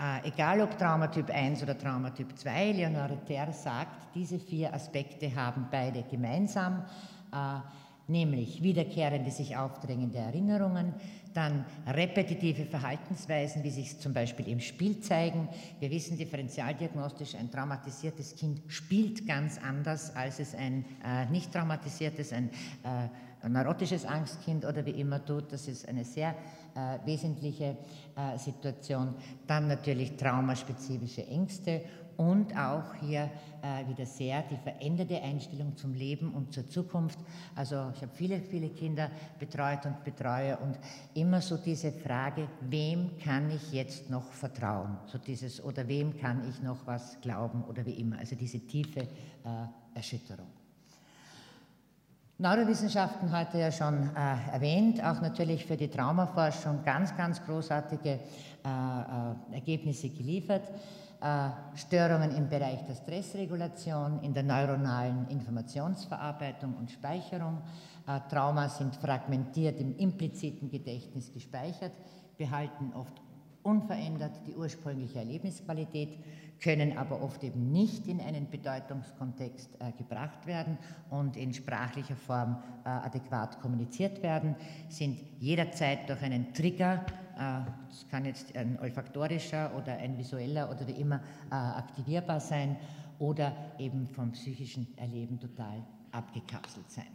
Äh, 0.00 0.28
egal 0.28 0.60
ob 0.60 0.78
Traumatyp 0.78 1.28
1 1.30 1.62
oder 1.62 1.76
Traumatyp 1.76 2.38
2, 2.38 2.72
Leonore 2.72 3.18
Ter 3.26 3.52
sagt, 3.52 4.14
diese 4.14 4.38
vier 4.38 4.72
Aspekte 4.72 5.34
haben 5.34 5.66
beide 5.70 6.04
gemeinsam, 6.04 6.84
äh, 7.32 7.58
nämlich 8.06 8.62
wiederkehrende, 8.62 9.30
sich 9.30 9.56
aufdrängende 9.56 10.18
Erinnerungen, 10.18 10.94
dann 11.34 11.64
repetitive 11.86 12.64
Verhaltensweisen, 12.64 13.62
wie 13.64 13.70
sich 13.70 13.98
zum 13.98 14.12
Beispiel 14.12 14.48
im 14.48 14.60
Spiel 14.60 15.00
zeigen. 15.00 15.48
Wir 15.80 15.90
wissen 15.90 16.16
differenzialdiagnostisch, 16.16 17.34
ein 17.34 17.50
traumatisiertes 17.50 18.36
Kind 18.36 18.62
spielt 18.68 19.26
ganz 19.26 19.58
anders, 19.58 20.14
als 20.14 20.38
es 20.38 20.54
ein 20.54 20.84
äh, 21.04 21.26
nicht 21.26 21.52
traumatisiertes, 21.52 22.32
ein 22.32 22.50
äh, 22.84 23.08
neurotisches 23.46 24.04
Angstkind 24.04 24.64
oder 24.64 24.84
wie 24.84 25.00
immer 25.00 25.24
tut. 25.24 25.52
Das 25.52 25.68
ist 25.68 25.88
eine 25.88 26.04
sehr 26.04 26.34
äh, 26.74 26.98
wesentliche 27.04 27.76
äh, 28.16 28.38
Situation. 28.38 29.14
Dann 29.46 29.68
natürlich 29.68 30.16
traumaspezifische 30.16 31.26
Ängste 31.26 31.82
und 32.18 32.52
auch 32.56 32.94
hier 32.94 33.30
äh, 33.62 33.88
wieder 33.88 34.04
sehr 34.04 34.42
die 34.42 34.56
veränderte 34.56 35.22
Einstellung 35.22 35.76
zum 35.76 35.94
Leben 35.94 36.34
und 36.34 36.52
zur 36.52 36.68
Zukunft. 36.68 37.18
Also 37.54 37.92
ich 37.94 38.02
habe 38.02 38.12
viele, 38.12 38.40
viele 38.40 38.70
Kinder 38.70 39.08
betreut 39.38 39.86
und 39.86 40.02
betreue 40.02 40.56
und 40.58 40.78
immer 41.14 41.40
so 41.40 41.56
diese 41.56 41.92
Frage, 41.92 42.48
wem 42.60 43.16
kann 43.18 43.50
ich 43.50 43.72
jetzt 43.72 44.10
noch 44.10 44.32
vertrauen? 44.32 44.98
So 45.06 45.18
dieses, 45.18 45.62
oder 45.62 45.86
wem 45.86 46.18
kann 46.18 46.48
ich 46.48 46.60
noch 46.60 46.86
was 46.86 47.20
glauben 47.20 47.62
oder 47.64 47.86
wie 47.86 47.94
immer. 47.94 48.18
Also 48.18 48.34
diese 48.34 48.58
tiefe 48.66 49.00
äh, 49.00 49.06
Erschütterung. 49.94 50.48
Neurowissenschaften 52.40 53.36
heute 53.36 53.58
ja 53.58 53.72
schon 53.72 54.10
äh, 54.14 54.52
erwähnt, 54.52 55.02
auch 55.02 55.20
natürlich 55.20 55.66
für 55.66 55.76
die 55.76 55.88
Traumaforschung 55.88 56.84
ganz, 56.84 57.16
ganz 57.16 57.44
großartige 57.44 58.10
äh, 58.10 58.18
äh, 58.64 59.54
Ergebnisse 59.56 60.08
geliefert. 60.10 60.62
Äh, 61.20 61.48
Störungen 61.76 62.30
im 62.36 62.48
Bereich 62.48 62.84
der 62.86 62.94
Stressregulation, 62.94 64.20
in 64.22 64.34
der 64.34 64.44
neuronalen 64.44 65.26
Informationsverarbeitung 65.30 66.74
und 66.74 66.92
Speicherung. 66.92 67.58
Äh, 68.06 68.20
Trauma 68.30 68.68
sind 68.68 68.94
fragmentiert 68.94 69.80
im 69.80 69.96
impliziten 69.96 70.70
Gedächtnis 70.70 71.32
gespeichert, 71.32 71.90
behalten 72.36 72.92
oft 72.94 73.20
unverändert 73.64 74.40
die 74.46 74.54
ursprüngliche 74.54 75.18
Erlebnisqualität 75.18 76.20
können 76.60 76.96
aber 76.96 77.22
oft 77.22 77.42
eben 77.44 77.70
nicht 77.70 78.06
in 78.06 78.20
einen 78.20 78.50
Bedeutungskontext 78.50 79.70
äh, 79.80 79.92
gebracht 79.92 80.46
werden 80.46 80.78
und 81.10 81.36
in 81.36 81.52
sprachlicher 81.52 82.16
Form 82.16 82.62
äh, 82.84 82.88
adäquat 82.88 83.60
kommuniziert 83.60 84.22
werden, 84.22 84.56
sind 84.88 85.20
jederzeit 85.38 86.08
durch 86.08 86.22
einen 86.22 86.52
Trigger, 86.52 87.04
äh, 87.36 87.70
das 87.88 88.08
kann 88.10 88.24
jetzt 88.24 88.56
ein 88.56 88.78
olfaktorischer 88.80 89.72
oder 89.76 89.92
ein 89.92 90.18
visueller 90.18 90.70
oder 90.70 90.86
wie 90.86 91.00
immer 91.00 91.20
äh, 91.50 91.54
aktivierbar 91.54 92.40
sein 92.40 92.76
oder 93.18 93.52
eben 93.78 94.08
vom 94.08 94.32
psychischen 94.32 94.86
Erleben 94.96 95.38
total 95.38 95.82
abgekapselt 96.12 96.90
sein. 96.90 97.06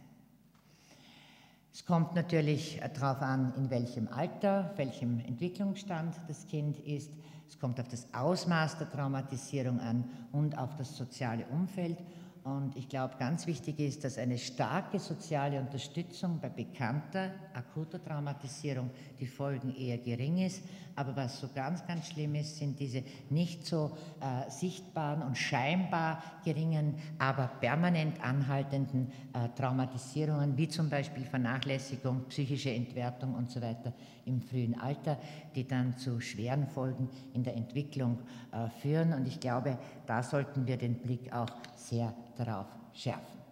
Es 1.74 1.84
kommt 1.84 2.14
natürlich 2.14 2.80
äh, 2.80 2.88
darauf 2.88 3.20
an, 3.20 3.52
in 3.56 3.68
welchem 3.68 4.06
Alter, 4.08 4.72
welchem 4.76 5.18
Entwicklungsstand 5.20 6.14
das 6.28 6.46
Kind 6.46 6.78
ist. 6.78 7.12
Es 7.48 7.58
kommt 7.58 7.78
auf 7.80 7.88
das 7.88 8.06
Ausmaß 8.12 8.78
der 8.78 8.90
Traumatisierung 8.90 9.80
an 9.80 10.04
und 10.32 10.56
auf 10.58 10.76
das 10.76 10.96
soziale 10.96 11.46
Umfeld. 11.46 11.98
Und 12.44 12.76
ich 12.76 12.90
glaube, 12.90 13.14
ganz 13.18 13.46
wichtig 13.46 13.78
ist, 13.78 14.04
dass 14.04 14.18
eine 14.18 14.36
starke 14.36 14.98
soziale 14.98 15.58
Unterstützung 15.58 16.40
bei 16.40 16.50
bekannter 16.50 17.30
akuter 17.54 18.04
Traumatisierung 18.04 18.90
die 19.18 19.26
Folgen 19.26 19.74
eher 19.74 19.96
gering 19.96 20.36
ist. 20.36 20.62
Aber 20.94 21.16
was 21.16 21.40
so 21.40 21.48
ganz, 21.54 21.86
ganz 21.86 22.08
schlimm 22.08 22.34
ist, 22.34 22.58
sind 22.58 22.78
diese 22.78 23.02
nicht 23.30 23.66
so 23.66 23.96
äh, 24.20 24.50
sichtbaren 24.50 25.22
und 25.22 25.38
scheinbar 25.38 26.22
geringen, 26.44 26.96
aber 27.18 27.46
permanent 27.60 28.22
anhaltenden 28.22 29.10
äh, 29.32 29.48
Traumatisierungen, 29.58 30.54
wie 30.58 30.68
zum 30.68 30.90
Beispiel 30.90 31.24
Vernachlässigung, 31.24 32.26
psychische 32.28 32.70
Entwertung 32.70 33.34
und 33.34 33.50
so 33.50 33.62
weiter 33.62 33.94
im 34.26 34.42
frühen 34.42 34.78
Alter, 34.78 35.18
die 35.54 35.66
dann 35.66 35.96
zu 35.96 36.20
schweren 36.20 36.66
Folgen 36.66 37.08
in 37.32 37.42
der 37.42 37.56
Entwicklung 37.56 38.18
äh, 38.52 38.68
führen. 38.80 39.14
Und 39.14 39.26
ich 39.26 39.40
glaube, 39.40 39.78
da 40.06 40.22
sollten 40.22 40.66
wir 40.66 40.76
den 40.76 40.98
Blick 40.98 41.32
auch 41.32 41.50
sehr 41.76 42.14
darauf 42.34 42.66
schärfen. 42.92 43.44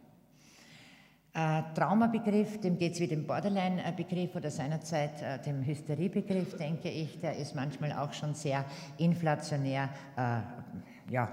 Äh, 1.34 1.62
Traumabegriff, 1.74 2.60
dem 2.60 2.76
geht 2.76 2.92
es 2.92 3.00
wie 3.00 3.08
dem 3.08 3.26
Borderline-Begriff 3.26 4.36
oder 4.36 4.50
seinerzeit 4.50 5.22
äh, 5.22 5.38
dem 5.38 5.64
Hysteriebegriff, 5.64 6.58
denke 6.58 6.90
ich, 6.90 7.20
der 7.20 7.36
ist 7.38 7.54
manchmal 7.54 7.92
auch 7.92 8.12
schon 8.12 8.34
sehr 8.34 8.66
inflationär 8.98 9.88
äh, 10.16 11.12
ja, 11.12 11.30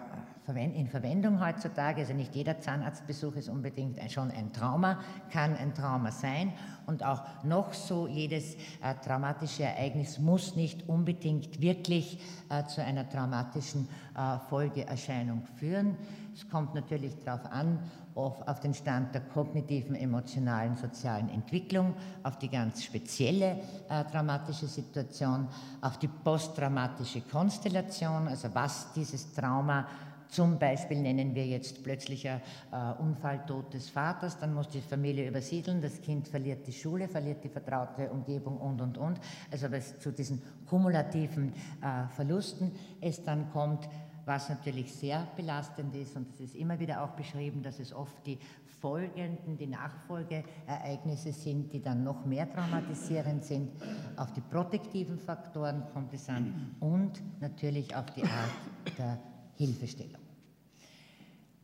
in 0.56 0.88
Verwendung 0.88 1.46
heutzutage. 1.46 2.02
Also 2.02 2.14
nicht 2.14 2.34
jeder 2.34 2.60
Zahnarztbesuch 2.60 3.36
ist 3.36 3.50
unbedingt 3.50 4.00
schon 4.12 4.32
ein 4.32 4.52
Trauma, 4.52 5.00
kann 5.32 5.56
ein 5.56 5.74
Trauma 5.76 6.12
sein. 6.12 6.54
Und 6.88 7.04
auch 7.04 7.22
noch 7.44 7.74
so 7.74 8.08
jedes 8.08 8.56
äh, 8.56 8.96
traumatische 9.06 9.64
Ereignis 9.64 10.18
muss 10.18 10.56
nicht 10.56 10.88
unbedingt 10.88 11.62
wirklich 11.62 12.20
äh, 12.50 12.64
zu 12.66 12.84
einer 12.84 13.08
traumatischen 13.08 13.88
äh, 14.18 14.40
Folgeerscheinung 14.50 15.44
führen. 15.58 15.98
Es 16.40 16.48
kommt 16.48 16.74
natürlich 16.74 17.22
darauf 17.26 17.46
an, 17.52 17.80
auf, 18.16 18.48
auf 18.48 18.62
den 18.62 18.74
Stand 18.74 19.14
der 19.14 19.22
kognitiven, 19.22 19.94
emotionalen, 19.94 20.78
sozialen 20.78 21.28
Entwicklung, 21.30 21.96
auf 22.24 22.38
die 22.38 22.48
ganz 22.48 22.82
spezielle 22.82 23.60
äh, 23.90 24.06
traumatische 24.10 24.68
Situation, 24.68 25.50
auf 25.82 26.00
die 26.00 26.08
posttraumatische 26.08 27.22
Konstellation, 27.22 28.30
also 28.30 28.48
was 28.54 28.94
dieses 28.94 29.34
Trauma 29.34 29.86
zum 30.30 30.60
Beispiel 30.60 31.02
nennen 31.02 31.34
wir 31.34 31.46
jetzt 31.46 31.84
plötzlicher 31.84 32.40
äh, 32.72 33.02
Unfall, 33.02 33.44
Tod 33.46 33.74
des 33.74 33.90
Vaters, 33.90 34.38
dann 34.38 34.54
muss 34.54 34.70
die 34.70 34.80
Familie 34.80 35.28
übersiedeln, 35.28 35.82
das 35.82 36.00
Kind 36.00 36.28
verliert 36.28 36.68
die 36.68 36.72
Schule, 36.72 37.08
verliert 37.08 37.44
die 37.44 37.50
vertraute 37.50 38.10
Umgebung 38.12 38.58
und, 38.58 38.80
und, 38.80 38.98
und. 38.98 39.20
Also 39.52 39.68
es 39.68 40.00
zu 40.00 40.12
diesen 40.12 40.42
kumulativen 40.68 41.52
äh, 41.82 42.08
Verlusten 42.16 42.72
es 43.02 43.24
dann 43.24 43.52
kommt, 43.52 43.90
was 44.30 44.48
natürlich 44.48 44.94
sehr 44.94 45.28
belastend 45.36 45.96
ist 45.96 46.16
und 46.16 46.30
es 46.30 46.40
ist 46.40 46.56
immer 46.56 46.80
wieder 46.80 47.04
auch 47.04 47.10
beschrieben, 47.14 47.64
dass 47.64 47.80
es 47.80 47.92
oft 47.92 48.14
die 48.28 48.38
folgenden, 48.80 49.58
die 49.58 49.66
Nachfolgeereignisse 49.66 51.34
sind, 51.34 51.74
die 51.74 51.82
dann 51.82 52.04
noch 52.04 52.26
mehr 52.26 52.48
traumatisierend 52.48 53.44
sind. 53.44 53.72
Auf 54.18 54.32
die 54.32 54.42
protektiven 54.42 55.18
Faktoren 55.18 55.84
kommt 55.94 56.14
es 56.14 56.30
an 56.30 56.76
und 56.80 57.20
natürlich 57.42 57.96
auf 57.96 58.06
die 58.12 58.22
Art 58.22 58.98
der 59.00 59.18
Hilfestellung. 59.56 60.22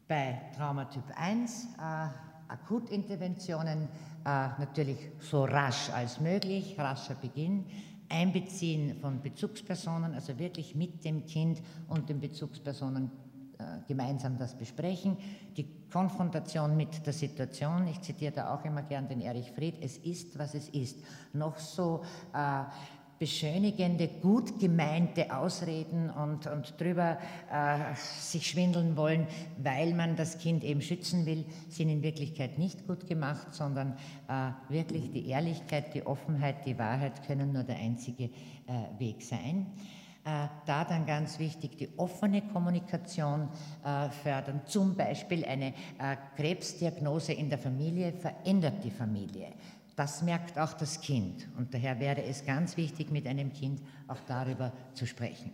Bei 0.08 0.42
Traumatyp 0.58 1.04
1 1.16 1.66
äh, 1.66 2.08
Akutinterventionen 2.48 3.84
äh, 4.26 4.48
natürlich 4.58 5.12
so 5.20 5.44
rasch 5.46 5.92
als 5.92 6.20
möglich, 6.20 6.80
rascher 6.80 7.16
Beginn, 7.16 7.68
Einbeziehen 8.10 8.96
von 9.00 9.22
Bezugspersonen, 9.22 10.14
also 10.14 10.38
wirklich 10.38 10.76
mit 10.76 11.04
dem 11.04 11.26
Kind 11.26 11.62
und 11.88 12.10
den 12.10 12.20
Bezugspersonen 12.20 13.12
äh, 13.58 13.64
gemeinsam 13.88 14.38
das 14.38 14.58
besprechen. 14.58 15.18
Die 15.56 15.68
Konfrontation 15.90 16.76
mit 16.76 17.06
der 17.06 17.14
Situation, 17.14 17.88
ich 17.88 18.02
zitiere 18.02 18.34
da 18.34 18.54
auch 18.54 18.66
immer 18.66 18.82
gern 18.82 19.08
den 19.08 19.22
Erich 19.22 19.52
Fried, 19.52 19.76
es 19.82 19.98
ist, 19.98 20.38
was 20.38 20.56
es 20.56 20.68
ist. 20.70 20.98
Noch 21.32 21.58
so 21.58 22.04
äh, 22.34 22.64
beschönigende, 23.20 24.08
gut 24.08 24.60
gemeinte 24.60 25.36
Ausreden 25.36 26.10
und, 26.10 26.48
und 26.48 26.80
drüber 26.80 27.18
äh, 27.52 27.96
sich 28.20 28.48
schwindeln 28.48 28.98
wollen, 28.98 29.28
weil 29.58 29.94
man 29.94 30.16
das 30.16 30.38
Kind 30.38 30.64
eben 30.64 30.82
schützen 30.82 31.26
will, 31.26 31.46
sind 31.70 31.90
in 31.90 32.04
Wirklichkeit 32.04 32.58
nicht 32.58 32.88
gut 32.88 33.08
gemacht, 33.08 33.54
sondern 33.54 33.98
äh, 34.28 34.52
wirklich 34.70 35.12
die 35.12 35.28
Ehrlichkeit, 35.28 35.94
die 35.94 36.06
Offenheit, 36.06 36.66
die 36.66 36.78
Wahrheit 36.78 37.26
können 37.26 37.54
nur 37.54 37.64
der 37.64 37.78
einzige 37.78 38.26
äh, 38.26 39.00
Weg 39.00 39.22
sein. 39.22 39.68
Äh, 40.28 40.48
da 40.66 40.84
dann 40.84 41.06
ganz 41.06 41.38
wichtig 41.38 41.78
die 41.78 41.90
offene 41.98 42.42
Kommunikation 42.42 43.48
äh, 43.84 44.10
fördern. 44.10 44.62
Zum 44.66 44.96
Beispiel 44.96 45.46
eine 45.46 45.68
äh, 45.68 46.18
Krebsdiagnose 46.36 47.34
in 47.34 47.48
der 47.48 47.60
Familie 47.60 48.12
verändert 48.12 48.84
die 48.84 48.90
Familie. 48.90 49.50
Das 49.96 50.22
merkt 50.22 50.60
auch 50.60 50.74
das 50.74 51.00
Kind. 51.00 51.48
Und 51.58 51.74
daher 51.74 52.00
wäre 52.00 52.24
es 52.24 52.46
ganz 52.46 52.76
wichtig, 52.76 53.12
mit 53.12 53.28
einem 53.28 53.54
Kind 53.54 53.82
auch 54.08 54.20
darüber 54.28 54.74
zu 54.94 55.06
sprechen. 55.06 55.52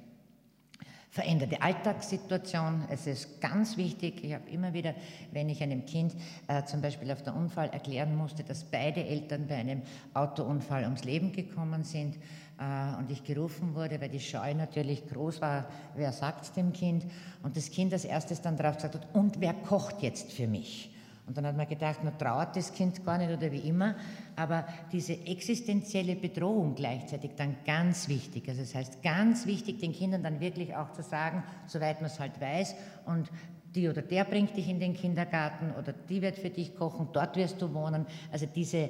Veränderte 1.11 1.61
Alltagssituation, 1.61 2.85
es 2.89 3.05
ist 3.05 3.41
ganz 3.41 3.75
wichtig. 3.75 4.23
Ich 4.23 4.33
habe 4.33 4.49
immer 4.49 4.73
wieder, 4.73 4.95
wenn 5.33 5.49
ich 5.49 5.61
einem 5.61 5.85
Kind 5.85 6.15
äh, 6.47 6.63
zum 6.63 6.81
Beispiel 6.81 7.11
auf 7.11 7.21
der 7.21 7.35
Unfall 7.35 7.69
erklären 7.69 8.15
musste, 8.15 8.45
dass 8.45 8.63
beide 8.63 9.03
Eltern 9.03 9.45
bei 9.45 9.55
einem 9.55 9.81
Autounfall 10.13 10.83
ums 10.83 11.03
Leben 11.03 11.33
gekommen 11.33 11.83
sind 11.83 12.15
äh, 12.57 12.97
und 12.97 13.11
ich 13.11 13.25
gerufen 13.25 13.75
wurde, 13.75 13.99
weil 13.99 14.07
die 14.07 14.21
Scheu 14.21 14.53
natürlich 14.53 15.05
groß 15.09 15.41
war, 15.41 15.67
wer 15.95 16.13
sagt 16.13 16.55
dem 16.55 16.71
Kind? 16.71 17.05
Und 17.43 17.57
das 17.57 17.69
Kind 17.71 17.91
als 17.91 18.05
erstes 18.05 18.41
dann 18.41 18.55
darauf 18.55 18.77
gesagt 18.77 18.95
hat, 18.95 19.13
und 19.13 19.41
wer 19.41 19.53
kocht 19.53 20.01
jetzt 20.01 20.31
für 20.31 20.47
mich? 20.47 20.90
Und 21.31 21.37
dann 21.37 21.45
hat 21.45 21.55
man 21.55 21.65
gedacht, 21.65 22.03
man 22.03 22.17
trauert 22.17 22.57
das 22.57 22.73
Kind 22.73 23.05
gar 23.05 23.17
nicht 23.17 23.31
oder 23.31 23.49
wie 23.53 23.69
immer, 23.69 23.95
aber 24.35 24.65
diese 24.91 25.13
existenzielle 25.13 26.17
Bedrohung 26.17 26.75
gleichzeitig 26.75 27.31
dann 27.37 27.55
ganz 27.65 28.09
wichtig. 28.09 28.49
Also 28.49 28.59
das 28.59 28.75
heißt, 28.75 29.01
ganz 29.01 29.45
wichtig, 29.45 29.79
den 29.79 29.93
Kindern 29.93 30.23
dann 30.23 30.41
wirklich 30.41 30.75
auch 30.75 30.91
zu 30.91 31.03
sagen, 31.03 31.41
soweit 31.67 32.01
man 32.01 32.09
es 32.09 32.19
halt 32.19 32.41
weiß, 32.41 32.75
und 33.05 33.31
die 33.73 33.87
oder 33.87 34.01
der 34.01 34.25
bringt 34.25 34.57
dich 34.57 34.67
in 34.67 34.81
den 34.81 34.93
Kindergarten 34.93 35.71
oder 35.79 35.93
die 35.93 36.21
wird 36.21 36.35
für 36.35 36.49
dich 36.49 36.75
kochen, 36.75 37.07
dort 37.13 37.37
wirst 37.37 37.61
du 37.61 37.73
wohnen. 37.73 38.05
Also 38.29 38.45
diese, 38.53 38.77
äh, 38.77 38.89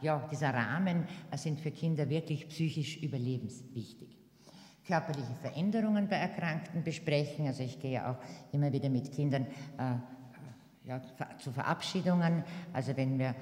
ja, 0.00 0.26
dieser 0.32 0.52
Rahmen 0.52 1.06
äh, 1.30 1.36
sind 1.36 1.60
für 1.60 1.70
Kinder 1.70 2.10
wirklich 2.10 2.48
psychisch 2.48 2.96
überlebenswichtig 3.00 4.18
körperliche 4.84 5.34
Veränderungen 5.40 6.08
bei 6.08 6.16
Erkrankten 6.16 6.82
besprechen. 6.82 7.46
Also 7.46 7.62
ich 7.62 7.80
gehe 7.80 8.06
auch 8.06 8.16
immer 8.52 8.70
wieder 8.72 8.90
mit 8.90 9.12
Kindern 9.12 9.46
äh, 9.78 9.94
ja, 10.86 11.00
zu 11.38 11.50
Verabschiedungen, 11.50 12.44
also 12.72 12.96
wenn 12.96 13.18
wir 13.18 13.28
äh, 13.28 13.34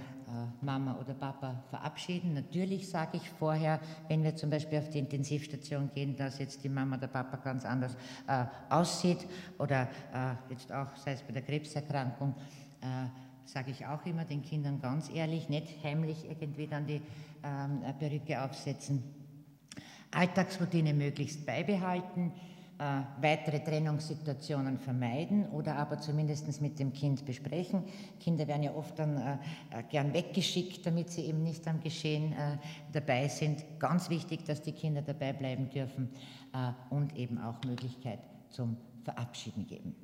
Mama 0.60 0.96
oder 1.00 1.14
Papa 1.14 1.62
verabschieden, 1.70 2.34
natürlich 2.34 2.88
sage 2.88 3.16
ich 3.16 3.28
vorher, 3.30 3.80
wenn 4.08 4.22
wir 4.22 4.36
zum 4.36 4.50
Beispiel 4.50 4.78
auf 4.78 4.88
die 4.88 5.00
Intensivstation 5.00 5.90
gehen, 5.92 6.16
dass 6.16 6.38
jetzt 6.38 6.62
die 6.62 6.68
Mama 6.68 6.96
oder 6.96 7.08
Papa 7.08 7.36
ganz 7.38 7.64
anders 7.64 7.96
äh, 8.28 8.44
aussieht 8.70 9.26
oder 9.58 9.88
äh, 10.14 10.34
jetzt 10.50 10.72
auch, 10.72 10.94
sei 10.96 11.12
es 11.12 11.22
bei 11.22 11.32
der 11.32 11.42
Krebserkrankung, 11.42 12.34
äh, 12.80 13.08
sage 13.44 13.72
ich 13.72 13.84
auch 13.86 14.06
immer 14.06 14.24
den 14.24 14.42
Kindern 14.42 14.80
ganz 14.80 15.10
ehrlich, 15.10 15.48
nicht 15.48 15.82
heimlich 15.82 16.24
irgendwie 16.28 16.68
dann 16.68 16.86
die 16.86 17.02
ähm, 17.42 17.82
Perücke 17.98 18.40
aufsetzen. 18.42 19.02
Alltagsroutine 20.12 20.94
möglichst 20.94 21.44
beibehalten, 21.44 22.32
weitere 23.20 23.60
Trennungssituationen 23.60 24.78
vermeiden 24.78 25.48
oder 25.50 25.76
aber 25.76 25.98
zumindest 25.98 26.60
mit 26.60 26.78
dem 26.78 26.92
Kind 26.92 27.24
besprechen. 27.24 27.84
Kinder 28.18 28.46
werden 28.48 28.62
ja 28.62 28.74
oft 28.74 28.98
dann 28.98 29.16
äh, 29.16 29.32
äh, 29.70 29.82
gern 29.90 30.12
weggeschickt, 30.12 30.84
damit 30.84 31.10
sie 31.10 31.22
eben 31.22 31.42
nicht 31.42 31.66
am 31.68 31.80
Geschehen 31.80 32.32
äh, 32.32 32.58
dabei 32.92 33.28
sind. 33.28 33.64
Ganz 33.78 34.10
wichtig, 34.10 34.44
dass 34.44 34.62
die 34.62 34.72
Kinder 34.72 35.02
dabei 35.02 35.32
bleiben 35.32 35.68
dürfen 35.70 36.08
äh, 36.52 36.72
und 36.94 37.16
eben 37.16 37.38
auch 37.38 37.62
Möglichkeit 37.64 38.20
zum 38.48 38.76
Verabschieden 39.04 39.66
geben. 39.66 39.94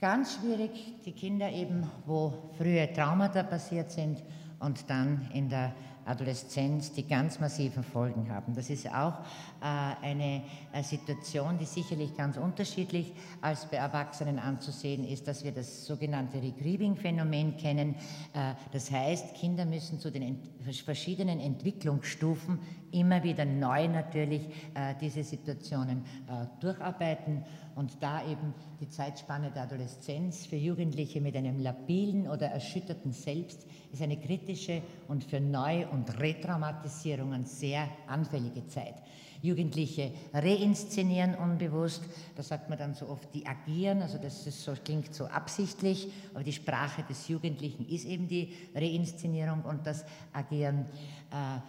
Ganz 0.00 0.34
schwierig 0.34 0.70
die 1.04 1.12
Kinder 1.12 1.50
eben, 1.50 1.88
wo 2.06 2.50
frühe 2.58 2.92
Traumata 2.92 3.42
passiert 3.44 3.90
sind 3.90 4.22
und 4.58 4.88
dann 4.90 5.28
in 5.32 5.48
der 5.48 5.74
Adoleszenz, 6.04 6.92
die 6.92 7.06
ganz 7.06 7.40
massiven 7.40 7.82
Folgen 7.82 8.30
haben. 8.30 8.54
Das 8.54 8.70
ist 8.70 8.88
auch 8.88 9.20
äh, 9.60 10.04
eine, 10.04 10.42
eine 10.72 10.84
Situation, 10.84 11.58
die 11.58 11.64
sicherlich 11.64 12.16
ganz 12.16 12.36
unterschiedlich 12.36 13.12
als 13.40 13.66
bei 13.66 13.76
Erwachsenen 13.76 14.38
anzusehen 14.38 15.06
ist, 15.06 15.28
dass 15.28 15.44
wir 15.44 15.52
das 15.52 15.86
sogenannte 15.86 16.42
Regrieving-Phänomen 16.42 17.56
kennen. 17.56 17.94
Äh, 18.32 18.54
das 18.72 18.90
heißt, 18.90 19.34
Kinder 19.34 19.64
müssen 19.64 20.00
zu 20.00 20.10
den 20.10 20.38
verschiedenen 20.84 21.40
Entwicklungsstufen 21.40 22.58
immer 22.92 23.22
wieder 23.22 23.44
neu 23.44 23.88
natürlich 23.88 24.42
äh, 24.74 24.94
diese 25.00 25.24
Situationen 25.24 26.04
durcharbeiten 26.60 27.44
und 27.74 28.02
da 28.02 28.26
eben 28.26 28.54
die 28.80 28.88
Zeitspanne 28.88 29.50
der 29.50 29.62
Adoleszenz 29.62 30.46
für 30.46 30.56
Jugendliche 30.56 31.20
mit 31.20 31.36
einem 31.36 31.58
labilen 31.58 32.28
oder 32.28 32.48
erschütterten 32.48 33.12
Selbst 33.12 33.66
ist 33.92 34.02
eine 34.02 34.18
kritische 34.18 34.82
und 35.08 35.24
für 35.24 35.40
Neu- 35.40 35.86
und 35.88 36.20
Retraumatisierungen 36.20 37.44
sehr 37.46 37.88
anfällige 38.06 38.66
Zeit. 38.66 38.94
Jugendliche 39.42 40.12
reinszenieren 40.32 41.34
unbewusst, 41.34 42.04
da 42.36 42.44
sagt 42.44 42.70
man 42.70 42.78
dann 42.78 42.94
so 42.94 43.08
oft, 43.08 43.34
die 43.34 43.44
agieren, 43.44 44.00
also 44.00 44.16
das 44.18 44.44
so, 44.44 44.72
klingt 44.84 45.12
so 45.12 45.26
absichtlich, 45.26 46.12
aber 46.32 46.44
die 46.44 46.52
Sprache 46.52 47.02
des 47.02 47.26
Jugendlichen 47.26 47.88
ist 47.88 48.04
eben 48.04 48.28
die 48.28 48.54
Reinszenierung 48.74 49.62
und 49.62 49.84
das 49.84 50.04
Agieren. 50.32 50.86
Äh, 51.30 51.60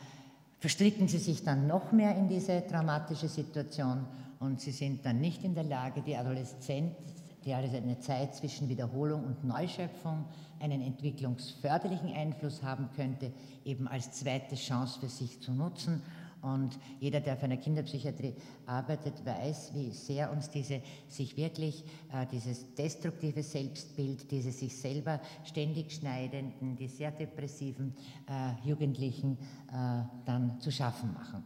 verstricken 0.63 1.09
sie 1.09 1.17
sich 1.17 1.43
dann 1.43 1.67
noch 1.67 1.91
mehr 1.91 2.15
in 2.15 2.29
diese 2.29 2.61
dramatische 2.61 3.27
Situation 3.27 4.05
und 4.39 4.61
sie 4.61 4.71
sind 4.71 5.05
dann 5.05 5.19
nicht 5.19 5.43
in 5.43 5.55
der 5.55 5.65
Lage, 5.65 6.01
die 6.01 6.15
Adoleszenz, 6.15 6.95
die 7.43 7.53
also 7.53 7.75
eine 7.75 7.99
Zeit 7.99 8.33
zwischen 8.33 8.69
Wiederholung 8.69 9.25
und 9.25 9.43
Neuschöpfung 9.43 10.23
einen 10.61 10.81
entwicklungsförderlichen 10.81 12.13
Einfluss 12.13 12.63
haben 12.63 12.87
könnte, 12.95 13.33
eben 13.65 13.89
als 13.89 14.13
zweite 14.13 14.55
Chance 14.55 15.01
für 15.01 15.09
sich 15.09 15.41
zu 15.41 15.51
nutzen. 15.51 16.01
Und 16.43 16.77
jeder, 16.99 17.21
der 17.21 17.33
auf 17.33 17.43
einer 17.43 17.57
Kinderpsychiatrie 17.57 18.35
arbeitet, 18.65 19.25
weiß, 19.25 19.73
wie 19.73 19.91
sehr 19.91 20.29
uns 20.29 20.49
diese 20.49 20.81
sich 21.07 21.37
wirklich, 21.37 21.85
äh, 22.11 22.25
dieses 22.31 22.75
destruktive 22.75 23.41
Selbstbild, 23.41 24.29
diese 24.29 24.51
sich 24.51 24.77
selber 24.77 25.21
ständig 25.45 25.93
schneidenden, 25.93 26.75
die 26.75 26.89
sehr 26.89 27.11
depressiven 27.11 27.95
äh, 28.27 28.67
Jugendlichen 28.67 29.37
äh, 29.69 30.03
dann 30.25 30.59
zu 30.59 30.69
schaffen 30.69 31.13
machen. 31.13 31.45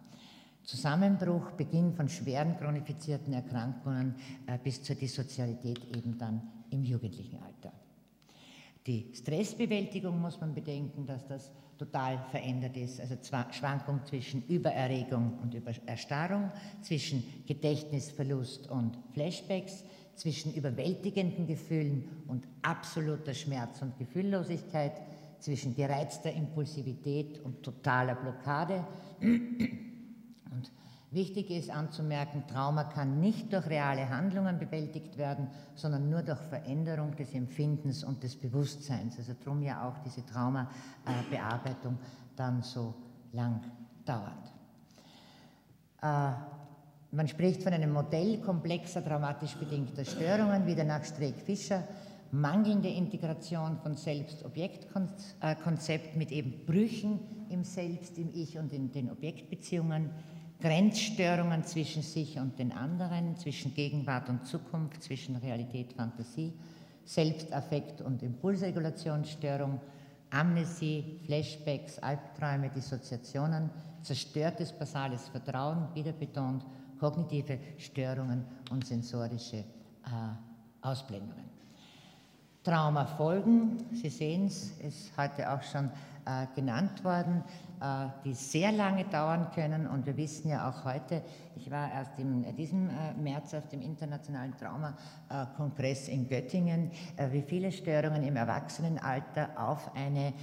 Zusammenbruch, 0.64 1.52
Beginn 1.52 1.94
von 1.94 2.10
schweren 2.10 2.58
chronifizierten 2.58 3.34
Erkrankungen 3.34 4.16
äh, 4.48 4.58
bis 4.62 4.82
zur 4.82 4.96
Dissozialität 4.96 5.80
eben 5.96 6.18
dann 6.18 6.42
im 6.72 6.84
jugendlichen 6.84 7.38
Alter. 7.42 7.72
Die 8.88 9.12
Stressbewältigung 9.14 10.20
muss 10.22 10.40
man 10.40 10.54
bedenken, 10.54 11.06
dass 11.06 11.28
das 11.28 11.52
total 11.78 12.24
verändert 12.32 12.78
ist. 12.78 13.02
Also 13.02 13.16
Schwankung 13.52 14.00
zwischen 14.06 14.44
Übererregung 14.48 15.38
und 15.42 15.54
Übererstarrung, 15.54 16.50
zwischen 16.82 17.44
Gedächtnisverlust 17.46 18.70
und 18.72 18.98
Flashbacks, 19.12 19.84
zwischen 20.16 20.54
überwältigenden 20.54 21.46
Gefühlen 21.46 22.24
und 22.28 22.48
absoluter 22.62 23.34
Schmerz 23.34 23.82
und 23.82 23.98
Gefühllosigkeit, 23.98 24.94
zwischen 25.40 25.76
gereizter 25.76 26.32
Impulsivität 26.32 27.40
und 27.44 27.62
totaler 27.62 28.16
Blockade. 28.16 28.88
Wichtig 31.18 31.50
ist 31.50 31.72
anzumerken, 31.72 32.44
Trauma 32.48 32.84
kann 32.84 33.20
nicht 33.20 33.52
durch 33.52 33.66
reale 33.66 34.08
Handlungen 34.08 34.60
bewältigt 34.60 35.18
werden, 35.18 35.48
sondern 35.74 36.12
nur 36.12 36.22
durch 36.22 36.38
Veränderung 36.42 37.16
des 37.16 37.34
Empfindens 37.34 38.04
und 38.04 38.22
des 38.22 38.36
Bewusstseins. 38.36 39.18
Also 39.18 39.34
darum 39.44 39.64
ja 39.64 39.90
auch 39.90 39.98
diese 40.06 40.24
Traumabearbeitung 40.24 41.98
dann 42.36 42.62
so 42.62 42.94
lang 43.34 43.62
dauert. 44.06 44.54
Äh, 46.04 46.34
man 47.10 47.28
spricht 47.28 47.64
von 47.64 47.74
einem 47.74 47.94
Modell 47.94 48.40
komplexer 48.42 49.04
traumatisch 49.04 49.56
bedingter 49.56 50.06
Störungen, 50.06 50.68
wieder 50.68 50.84
nach 50.84 51.04
Streeck-Fischer, 51.04 51.82
mangelnde 52.32 52.90
Integration 52.90 53.80
von 53.80 53.96
Selbst-Objekt-Konzept 53.96 56.16
mit 56.16 56.32
eben 56.32 56.64
Brüchen 56.68 57.22
im 57.50 57.64
Selbst, 57.64 58.20
im 58.20 58.30
Ich 58.36 58.60
und 58.60 58.72
in 58.72 58.92
den 58.92 59.10
Objektbeziehungen, 59.10 60.12
Grenzstörungen 60.60 61.64
zwischen 61.64 62.02
sich 62.02 62.40
und 62.40 62.58
den 62.58 62.72
anderen, 62.72 63.36
zwischen 63.36 63.74
Gegenwart 63.74 64.28
und 64.30 64.46
Zukunft, 64.48 65.04
zwischen 65.04 65.36
Realität, 65.36 65.94
Fantasie, 65.94 66.54
Selbstaffekt 67.06 68.02
und 68.02 68.24
Impulsregulationsstörung, 68.24 69.80
Amnesie, 70.32 71.20
Flashbacks, 71.26 72.00
Albträume, 72.00 72.70
Dissoziationen, 72.70 73.70
zerstörtes 74.02 74.74
basales 74.74 75.28
Vertrauen, 75.30 75.88
wieder 75.94 76.12
betont, 76.12 76.66
kognitive 77.00 77.60
Störungen 77.78 78.44
und 78.72 78.86
sensorische 78.86 79.58
äh, 79.58 79.64
Ausblendungen. 80.82 81.46
Traumafolgen, 82.64 83.86
Sie 83.94 84.10
sehen 84.10 84.48
es, 84.48 84.72
ist 84.80 85.18
heute 85.18 85.50
auch 85.50 85.64
schon 85.64 85.90
äh, 86.26 86.48
genannt 86.54 87.04
worden. 87.04 87.44
Äh, 87.80 88.08
die 88.26 88.34
sehr 88.34 88.72
lange 88.72 89.06
dauern 89.06 89.52
können. 89.54 89.86
Und 89.86 90.08
wir 90.08 90.18
wissen 90.18 90.50
ja 90.50 90.68
auch 90.68 90.84
heute, 90.84 91.22
ich 91.56 91.70
war 91.70 91.92
erst 91.92 92.18
in 92.18 92.44
äh, 92.44 92.52
diesem 92.54 92.90
äh, 92.90 93.14
März 93.14 93.54
auf 93.54 93.68
dem 93.68 93.82
Internationalen 93.84 94.56
Traumakongress 94.58 96.08
in 96.08 96.28
Göttingen, 96.28 96.90
wie 97.32 97.44
viele 97.44 97.72
Störungen 97.72 98.24
im 98.24 98.36
Erwachsenenalter 98.36 99.50
auf 99.58 99.96
eine 99.96 100.34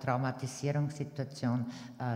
Traumatisierungssituation 0.00 1.66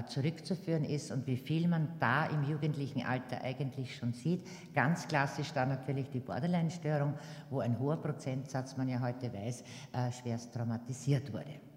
zurückzuführen 0.06 0.84
ist 0.84 1.10
und 1.10 1.26
wie 1.26 1.36
viel 1.36 1.68
man 1.68 1.88
da 1.98 2.26
im 2.26 2.44
jugendlichen 2.44 3.04
Alter 3.04 3.42
eigentlich 3.42 3.96
schon 3.96 4.12
sieht. 4.12 4.46
Ganz 4.74 5.06
klassisch 5.08 5.52
da 5.52 5.66
natürlich 5.66 6.10
die 6.10 6.20
Borderline-Störung, 6.20 7.14
wo 7.50 7.60
ein 7.60 7.78
hoher 7.78 8.00
Prozentsatz, 8.00 8.76
man 8.76 8.88
ja 8.88 9.00
heute 9.00 9.32
weiß, 9.32 9.64
schwerst 10.12 10.52
traumatisiert 10.54 11.32
wurde. 11.32 11.67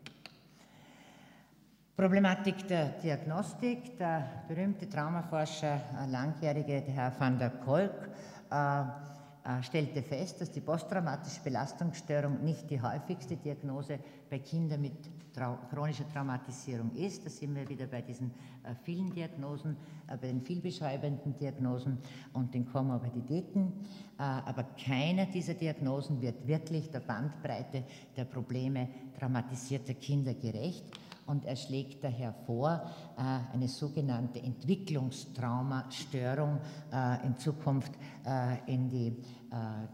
Problematik 2.02 2.68
der 2.68 2.98
Diagnostik. 3.00 3.96
Der 4.00 4.28
berühmte 4.48 4.90
Traumaforscher, 4.90 5.76
äh, 5.76 6.10
langjährige 6.10 6.82
Herr 6.88 7.14
van 7.20 7.38
der 7.38 7.52
Kolk, 7.52 8.10
äh, 8.50 8.82
äh, 8.82 9.62
stellte 9.62 10.02
fest, 10.02 10.42
dass 10.42 10.50
die 10.50 10.62
posttraumatische 10.62 11.42
Belastungsstörung 11.44 12.44
nicht 12.44 12.68
die 12.72 12.82
häufigste 12.82 13.38
Diagnose 13.38 14.00
bei 14.32 14.40
Kindern 14.40 14.82
mit 14.82 14.94
trau 15.32 15.60
chronischer 15.70 16.10
Traumatisierung 16.12 16.92
ist. 16.96 17.24
Da 17.24 17.30
sind 17.30 17.54
wir 17.54 17.70
wieder 17.70 17.86
bei 17.86 18.02
diesen 18.02 18.32
äh, 18.64 18.74
vielen 18.82 19.14
Diagnosen, 19.14 19.78
äh, 20.08 20.18
bei 20.18 20.26
den 20.26 20.42
vielbeschreibenden 20.42 21.38
Diagnosen 21.38 22.00
und 22.34 22.52
den 22.52 22.66
Komorbiditäten. 22.66 23.74
Äh, 24.18 24.24
aber 24.24 24.64
keiner 24.84 25.28
dieser 25.28 25.54
Diagnosen 25.54 26.20
wird 26.20 26.48
wirklich 26.48 26.90
der 26.90 27.02
Bandbreite 27.02 27.84
der 28.18 28.26
Probleme 28.26 28.90
traumatisierter 29.20 29.94
Kinder 29.94 30.34
gerecht 30.34 30.86
und 31.32 31.46
er 31.46 31.56
schlägt 31.56 32.04
daher 32.04 32.34
vor, 32.46 32.84
äh, 33.18 33.22
eine 33.54 33.70
sogenannte 33.70 34.42
Entwicklungstraumastörung 34.42 36.60
äh, 36.92 37.26
in 37.26 37.38
Zukunft 37.38 37.94
äh, 38.26 38.58
in 38.72 38.90
die 38.90 39.16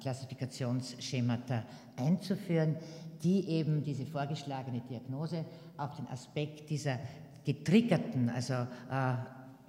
Klassifikationsschemata 0.02 1.64
einzuführen, 1.96 2.76
die 3.24 3.50
eben 3.50 3.84
diese 3.84 4.06
vorgeschlagene 4.06 4.82
Diagnose 4.82 5.46
auf 5.78 5.96
den 5.96 6.08
Aspekt 6.10 6.70
dieser 6.70 7.00
getriggerten, 7.44 8.30
also 8.30 8.68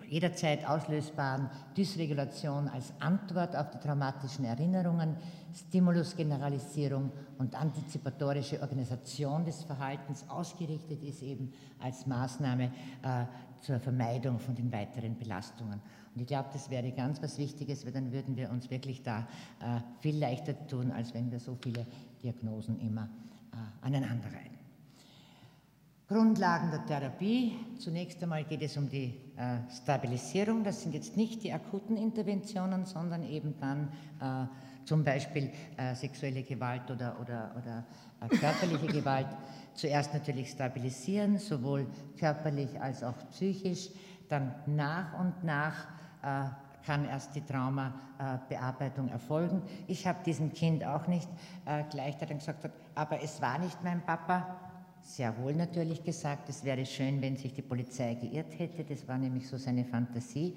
jederzeit 0.08 0.66
auslösbaren 0.66 1.50
Dysregulation 1.76 2.68
als 2.68 2.92
Antwort 2.98 3.54
auf 3.56 3.70
die 3.70 3.78
traumatischen 3.78 4.44
Erinnerungen, 4.44 5.16
Stimulusgeneralisierung 5.54 7.10
und 7.38 7.54
antizipatorische 7.54 8.60
Organisation 8.60 9.44
des 9.44 9.62
Verhaltens 9.64 10.28
ausgerichtet 10.28 11.02
ist, 11.02 11.22
eben 11.22 11.52
als 11.80 12.06
Maßnahme 12.06 12.64
äh, 13.02 13.24
zur 13.60 13.80
Vermeidung 13.80 14.38
von 14.38 14.54
den 14.54 14.72
weiteren 14.72 15.18
Belastungen. 15.18 15.80
Und 16.14 16.20
ich 16.20 16.26
glaube, 16.26 16.48
das 16.52 16.70
wäre 16.70 16.90
ganz 16.92 17.22
was 17.22 17.38
Wichtiges, 17.38 17.84
weil 17.84 17.92
dann 17.92 18.12
würden 18.12 18.36
wir 18.36 18.50
uns 18.50 18.70
wirklich 18.70 19.02
da 19.02 19.20
äh, 19.60 19.80
viel 20.00 20.18
leichter 20.18 20.66
tun, 20.66 20.90
als 20.90 21.14
wenn 21.14 21.30
wir 21.30 21.40
so 21.40 21.56
viele 21.62 21.86
Diagnosen 22.22 22.80
immer 22.80 23.08
äh, 23.52 23.86
aneinanderreihen. 23.86 24.57
Grundlagen 26.08 26.70
der 26.70 26.86
Therapie. 26.86 27.52
Zunächst 27.78 28.22
einmal 28.22 28.42
geht 28.44 28.62
es 28.62 28.78
um 28.78 28.88
die 28.88 29.14
äh, 29.36 29.58
Stabilisierung. 29.70 30.64
Das 30.64 30.80
sind 30.80 30.94
jetzt 30.94 31.18
nicht 31.18 31.42
die 31.42 31.52
akuten 31.52 31.98
Interventionen, 31.98 32.86
sondern 32.86 33.22
eben 33.24 33.54
dann 33.60 33.92
äh, 34.18 34.86
zum 34.86 35.04
Beispiel 35.04 35.50
äh, 35.76 35.94
sexuelle 35.94 36.44
Gewalt 36.44 36.90
oder, 36.90 37.14
oder, 37.20 37.54
oder 37.58 37.84
äh, 38.22 38.36
körperliche 38.38 38.86
Gewalt. 39.00 39.26
Zuerst 39.74 40.14
natürlich 40.14 40.48
stabilisieren, 40.48 41.36
sowohl 41.36 41.86
körperlich 42.18 42.80
als 42.80 43.02
auch 43.02 43.18
psychisch. 43.32 43.90
Dann 44.30 44.54
nach 44.64 45.12
und 45.20 45.44
nach 45.44 45.88
äh, 46.22 46.48
kann 46.86 47.04
erst 47.04 47.34
die 47.34 47.42
Traumabearbeitung 47.42 49.10
erfolgen. 49.10 49.60
Ich 49.86 50.06
habe 50.06 50.24
diesem 50.24 50.54
Kind 50.54 50.86
auch 50.86 51.06
nicht 51.06 51.28
äh, 51.66 51.84
gleich 51.90 52.16
dann 52.16 52.38
gesagt, 52.38 52.66
aber 52.94 53.22
es 53.22 53.42
war 53.42 53.58
nicht 53.58 53.84
mein 53.84 54.00
Papa, 54.00 54.67
sehr 55.02 55.36
wohl 55.38 55.54
natürlich 55.54 56.04
gesagt, 56.04 56.48
es 56.48 56.64
wäre 56.64 56.84
schön, 56.84 57.20
wenn 57.22 57.36
sich 57.36 57.54
die 57.54 57.62
Polizei 57.62 58.14
geirrt 58.14 58.58
hätte. 58.58 58.84
Das 58.84 59.06
war 59.08 59.18
nämlich 59.18 59.48
so 59.48 59.56
seine 59.56 59.84
Fantasie. 59.84 60.56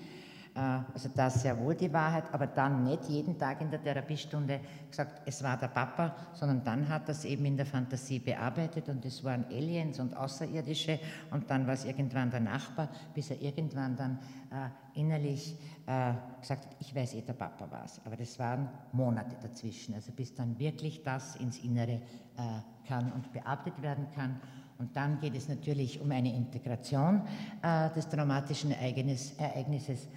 Äh, 0.53 0.59
also 0.93 1.09
das 1.15 1.41
sehr 1.41 1.57
wohl 1.57 1.75
die 1.75 1.91
Wahrheit, 1.93 2.25
aber 2.31 2.47
dann 2.47 2.83
nicht 2.83 3.05
jeden 3.07 3.37
Tag 3.37 3.61
in 3.61 3.71
der 3.71 3.81
Therapiestunde 3.81 4.59
gesagt, 4.89 5.21
es 5.25 5.41
war 5.43 5.57
der 5.57 5.67
Papa, 5.67 6.13
sondern 6.33 6.63
dann 6.63 6.89
hat 6.89 7.07
es 7.07 7.23
eben 7.23 7.45
in 7.45 7.55
der 7.55 7.65
Fantasie 7.65 8.19
bearbeitet 8.19 8.89
und 8.89 9.05
es 9.05 9.23
waren 9.23 9.45
Aliens 9.45 9.99
und 9.99 10.15
Außerirdische 10.15 10.99
und 11.31 11.49
dann 11.49 11.65
war 11.67 11.73
es 11.73 11.85
irgendwann 11.85 12.29
der 12.29 12.41
Nachbar, 12.41 12.89
bis 13.13 13.31
er 13.31 13.41
irgendwann 13.41 13.95
dann 13.95 14.19
äh, 14.51 14.99
innerlich 14.99 15.57
äh, 15.85 16.13
gesagt 16.41 16.65
hat, 16.65 16.75
ich 16.79 16.93
weiß 16.93 17.13
eh, 17.13 17.21
der 17.21 17.33
Papa 17.33 17.71
war 17.71 17.85
es. 17.85 18.01
Aber 18.03 18.17
das 18.17 18.37
waren 18.37 18.67
Monate 18.91 19.37
dazwischen, 19.41 19.95
also 19.95 20.11
bis 20.11 20.35
dann 20.35 20.59
wirklich 20.59 21.01
das 21.03 21.37
ins 21.37 21.59
Innere 21.59 21.93
äh, 21.93 22.87
kann 22.87 23.11
und 23.13 23.31
bearbeitet 23.31 23.81
werden 23.81 24.07
kann. 24.13 24.41
Und 24.77 24.95
dann 24.95 25.19
geht 25.19 25.35
es 25.35 25.47
natürlich 25.47 26.01
um 26.01 26.11
eine 26.11 26.35
Integration 26.35 27.21
äh, 27.61 27.89
des 27.91 28.09
traumatischen 28.09 28.71
Ereignis, 28.71 29.33
Ereignisses 29.37 30.07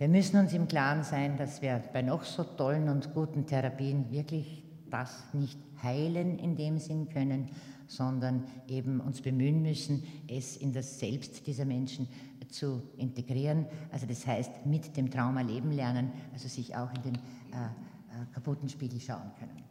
wir 0.00 0.08
müssen 0.08 0.38
uns 0.38 0.54
im 0.54 0.66
Klaren 0.66 1.04
sein, 1.04 1.36
dass 1.36 1.60
wir 1.60 1.82
bei 1.92 2.00
noch 2.00 2.24
so 2.24 2.42
tollen 2.42 2.88
und 2.88 3.12
guten 3.12 3.44
Therapien 3.44 4.10
wirklich 4.10 4.64
das 4.88 5.24
nicht 5.34 5.58
heilen 5.82 6.38
in 6.38 6.56
dem 6.56 6.78
Sinn 6.78 7.10
können, 7.10 7.50
sondern 7.86 8.44
eben 8.66 9.00
uns 9.00 9.20
bemühen 9.20 9.60
müssen, 9.60 10.02
es 10.26 10.56
in 10.56 10.72
das 10.72 10.98
Selbst 10.98 11.46
dieser 11.46 11.66
Menschen 11.66 12.08
zu 12.48 12.82
integrieren. 12.96 13.66
Also 13.92 14.06
das 14.06 14.26
heißt, 14.26 14.64
mit 14.64 14.96
dem 14.96 15.10
Trauma 15.10 15.42
leben 15.42 15.70
lernen, 15.70 16.10
also 16.32 16.48
sich 16.48 16.74
auch 16.74 16.88
in 16.94 17.02
den 17.02 17.14
äh, 17.16 17.18
äh, 17.18 18.24
kaputten 18.32 18.70
Spiegel 18.70 19.00
schauen 19.00 19.30
können. 19.38 19.62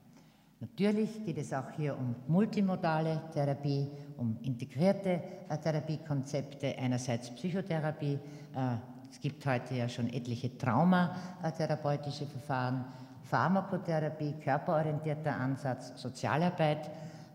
Natürlich 0.60 1.26
geht 1.26 1.40
es 1.40 1.52
auch 1.54 1.72
hier 1.76 1.98
um 1.98 2.16
multimodale 2.28 3.24
Therapie, 3.34 3.88
um 4.16 4.38
integrierte 4.44 5.24
äh, 5.50 5.58
Therapiekonzepte, 5.58 6.78
einerseits 6.78 7.32
Psychotherapie, 7.32 8.20
äh, 8.54 8.76
es 9.12 9.20
gibt 9.20 9.46
heute 9.46 9.76
ja 9.76 9.90
schon 9.90 10.08
etliche 10.12 10.58
traumatherapeutische 10.58 12.26
Verfahren, 12.26 12.86
Pharmakotherapie, 13.24 14.36
körperorientierter 14.44 15.36
Ansatz, 15.36 15.94
Sozialarbeit. 16.02 16.90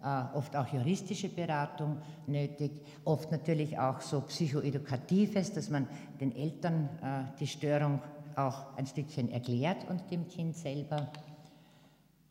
äh, 0.05 0.37
oft 0.37 0.55
auch 0.55 0.67
juristische 0.69 1.29
Beratung 1.29 1.97
nötig, 2.27 2.73
oft 3.05 3.33
natürlich 3.33 3.79
auch 3.79 4.01
so 4.01 4.21
psychoedukatives, 4.21 5.53
dass 5.53 5.71
man 5.71 5.89
den 6.21 6.37
Eltern 6.37 6.89
äh, 7.03 7.39
die 7.41 7.47
Störung 7.47 8.01
auch 8.37 8.77
ein 8.77 8.87
Stückchen 8.87 9.31
erklärt 9.31 9.89
und 9.89 10.11
dem 10.11 10.29
Kind 10.29 10.57
selber. 10.57 11.09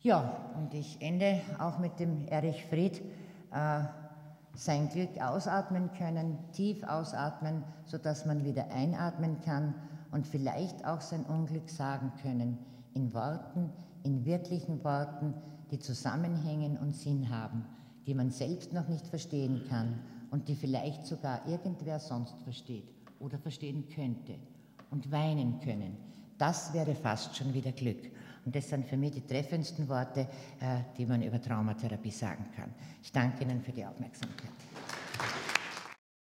Ja, 0.02 0.52
und 0.56 0.74
ich 0.74 0.98
ende 1.00 1.40
auch 1.58 1.78
mit 1.78 1.98
dem 1.98 2.28
Erich 2.28 2.64
Fried. 2.66 3.02
Sein 4.54 4.88
Glück 4.88 5.20
ausatmen 5.20 5.90
können, 5.98 6.38
tief 6.52 6.84
ausatmen, 6.84 7.64
sodass 7.86 8.24
man 8.24 8.44
wieder 8.44 8.70
einatmen 8.70 9.40
kann 9.44 9.74
und 10.12 10.26
vielleicht 10.26 10.84
auch 10.84 11.00
sein 11.00 11.24
Unglück 11.24 11.68
sagen 11.68 12.12
können, 12.22 12.58
in 12.94 13.12
Worten, 13.12 13.70
in 14.04 14.24
wirklichen 14.24 14.84
Worten, 14.84 15.34
die 15.70 15.80
zusammenhängen 15.80 16.76
und 16.78 16.94
Sinn 16.94 17.30
haben, 17.30 17.64
die 18.06 18.14
man 18.14 18.30
selbst 18.30 18.72
noch 18.72 18.86
nicht 18.86 19.06
verstehen 19.08 19.62
kann 19.68 19.98
und 20.30 20.48
die 20.48 20.54
vielleicht 20.54 21.06
sogar 21.06 21.46
irgendwer 21.48 21.98
sonst 21.98 22.40
versteht 22.42 22.88
oder 23.18 23.38
verstehen 23.38 23.88
könnte 23.88 24.34
und 24.90 25.10
weinen 25.10 25.60
können. 25.60 25.96
Das 26.38 26.72
wäre 26.74 26.94
fast 26.94 27.36
schon 27.36 27.54
wieder 27.54 27.72
Glück. 27.72 28.10
Und 28.44 28.54
das 28.54 28.68
sind 28.68 28.86
für 28.86 28.96
mich 28.96 29.12
die 29.12 29.26
treffendsten 29.26 29.88
Worte, 29.88 30.20
äh, 30.60 30.80
die 30.96 31.06
man 31.06 31.22
über 31.22 31.40
Traumatherapie 31.40 32.10
sagen 32.10 32.44
kann. 32.56 32.74
Ich 33.02 33.10
danke 33.10 33.44
Ihnen 33.44 33.62
für 33.62 33.72
die 33.72 33.84
Aufmerksamkeit. 33.84 34.50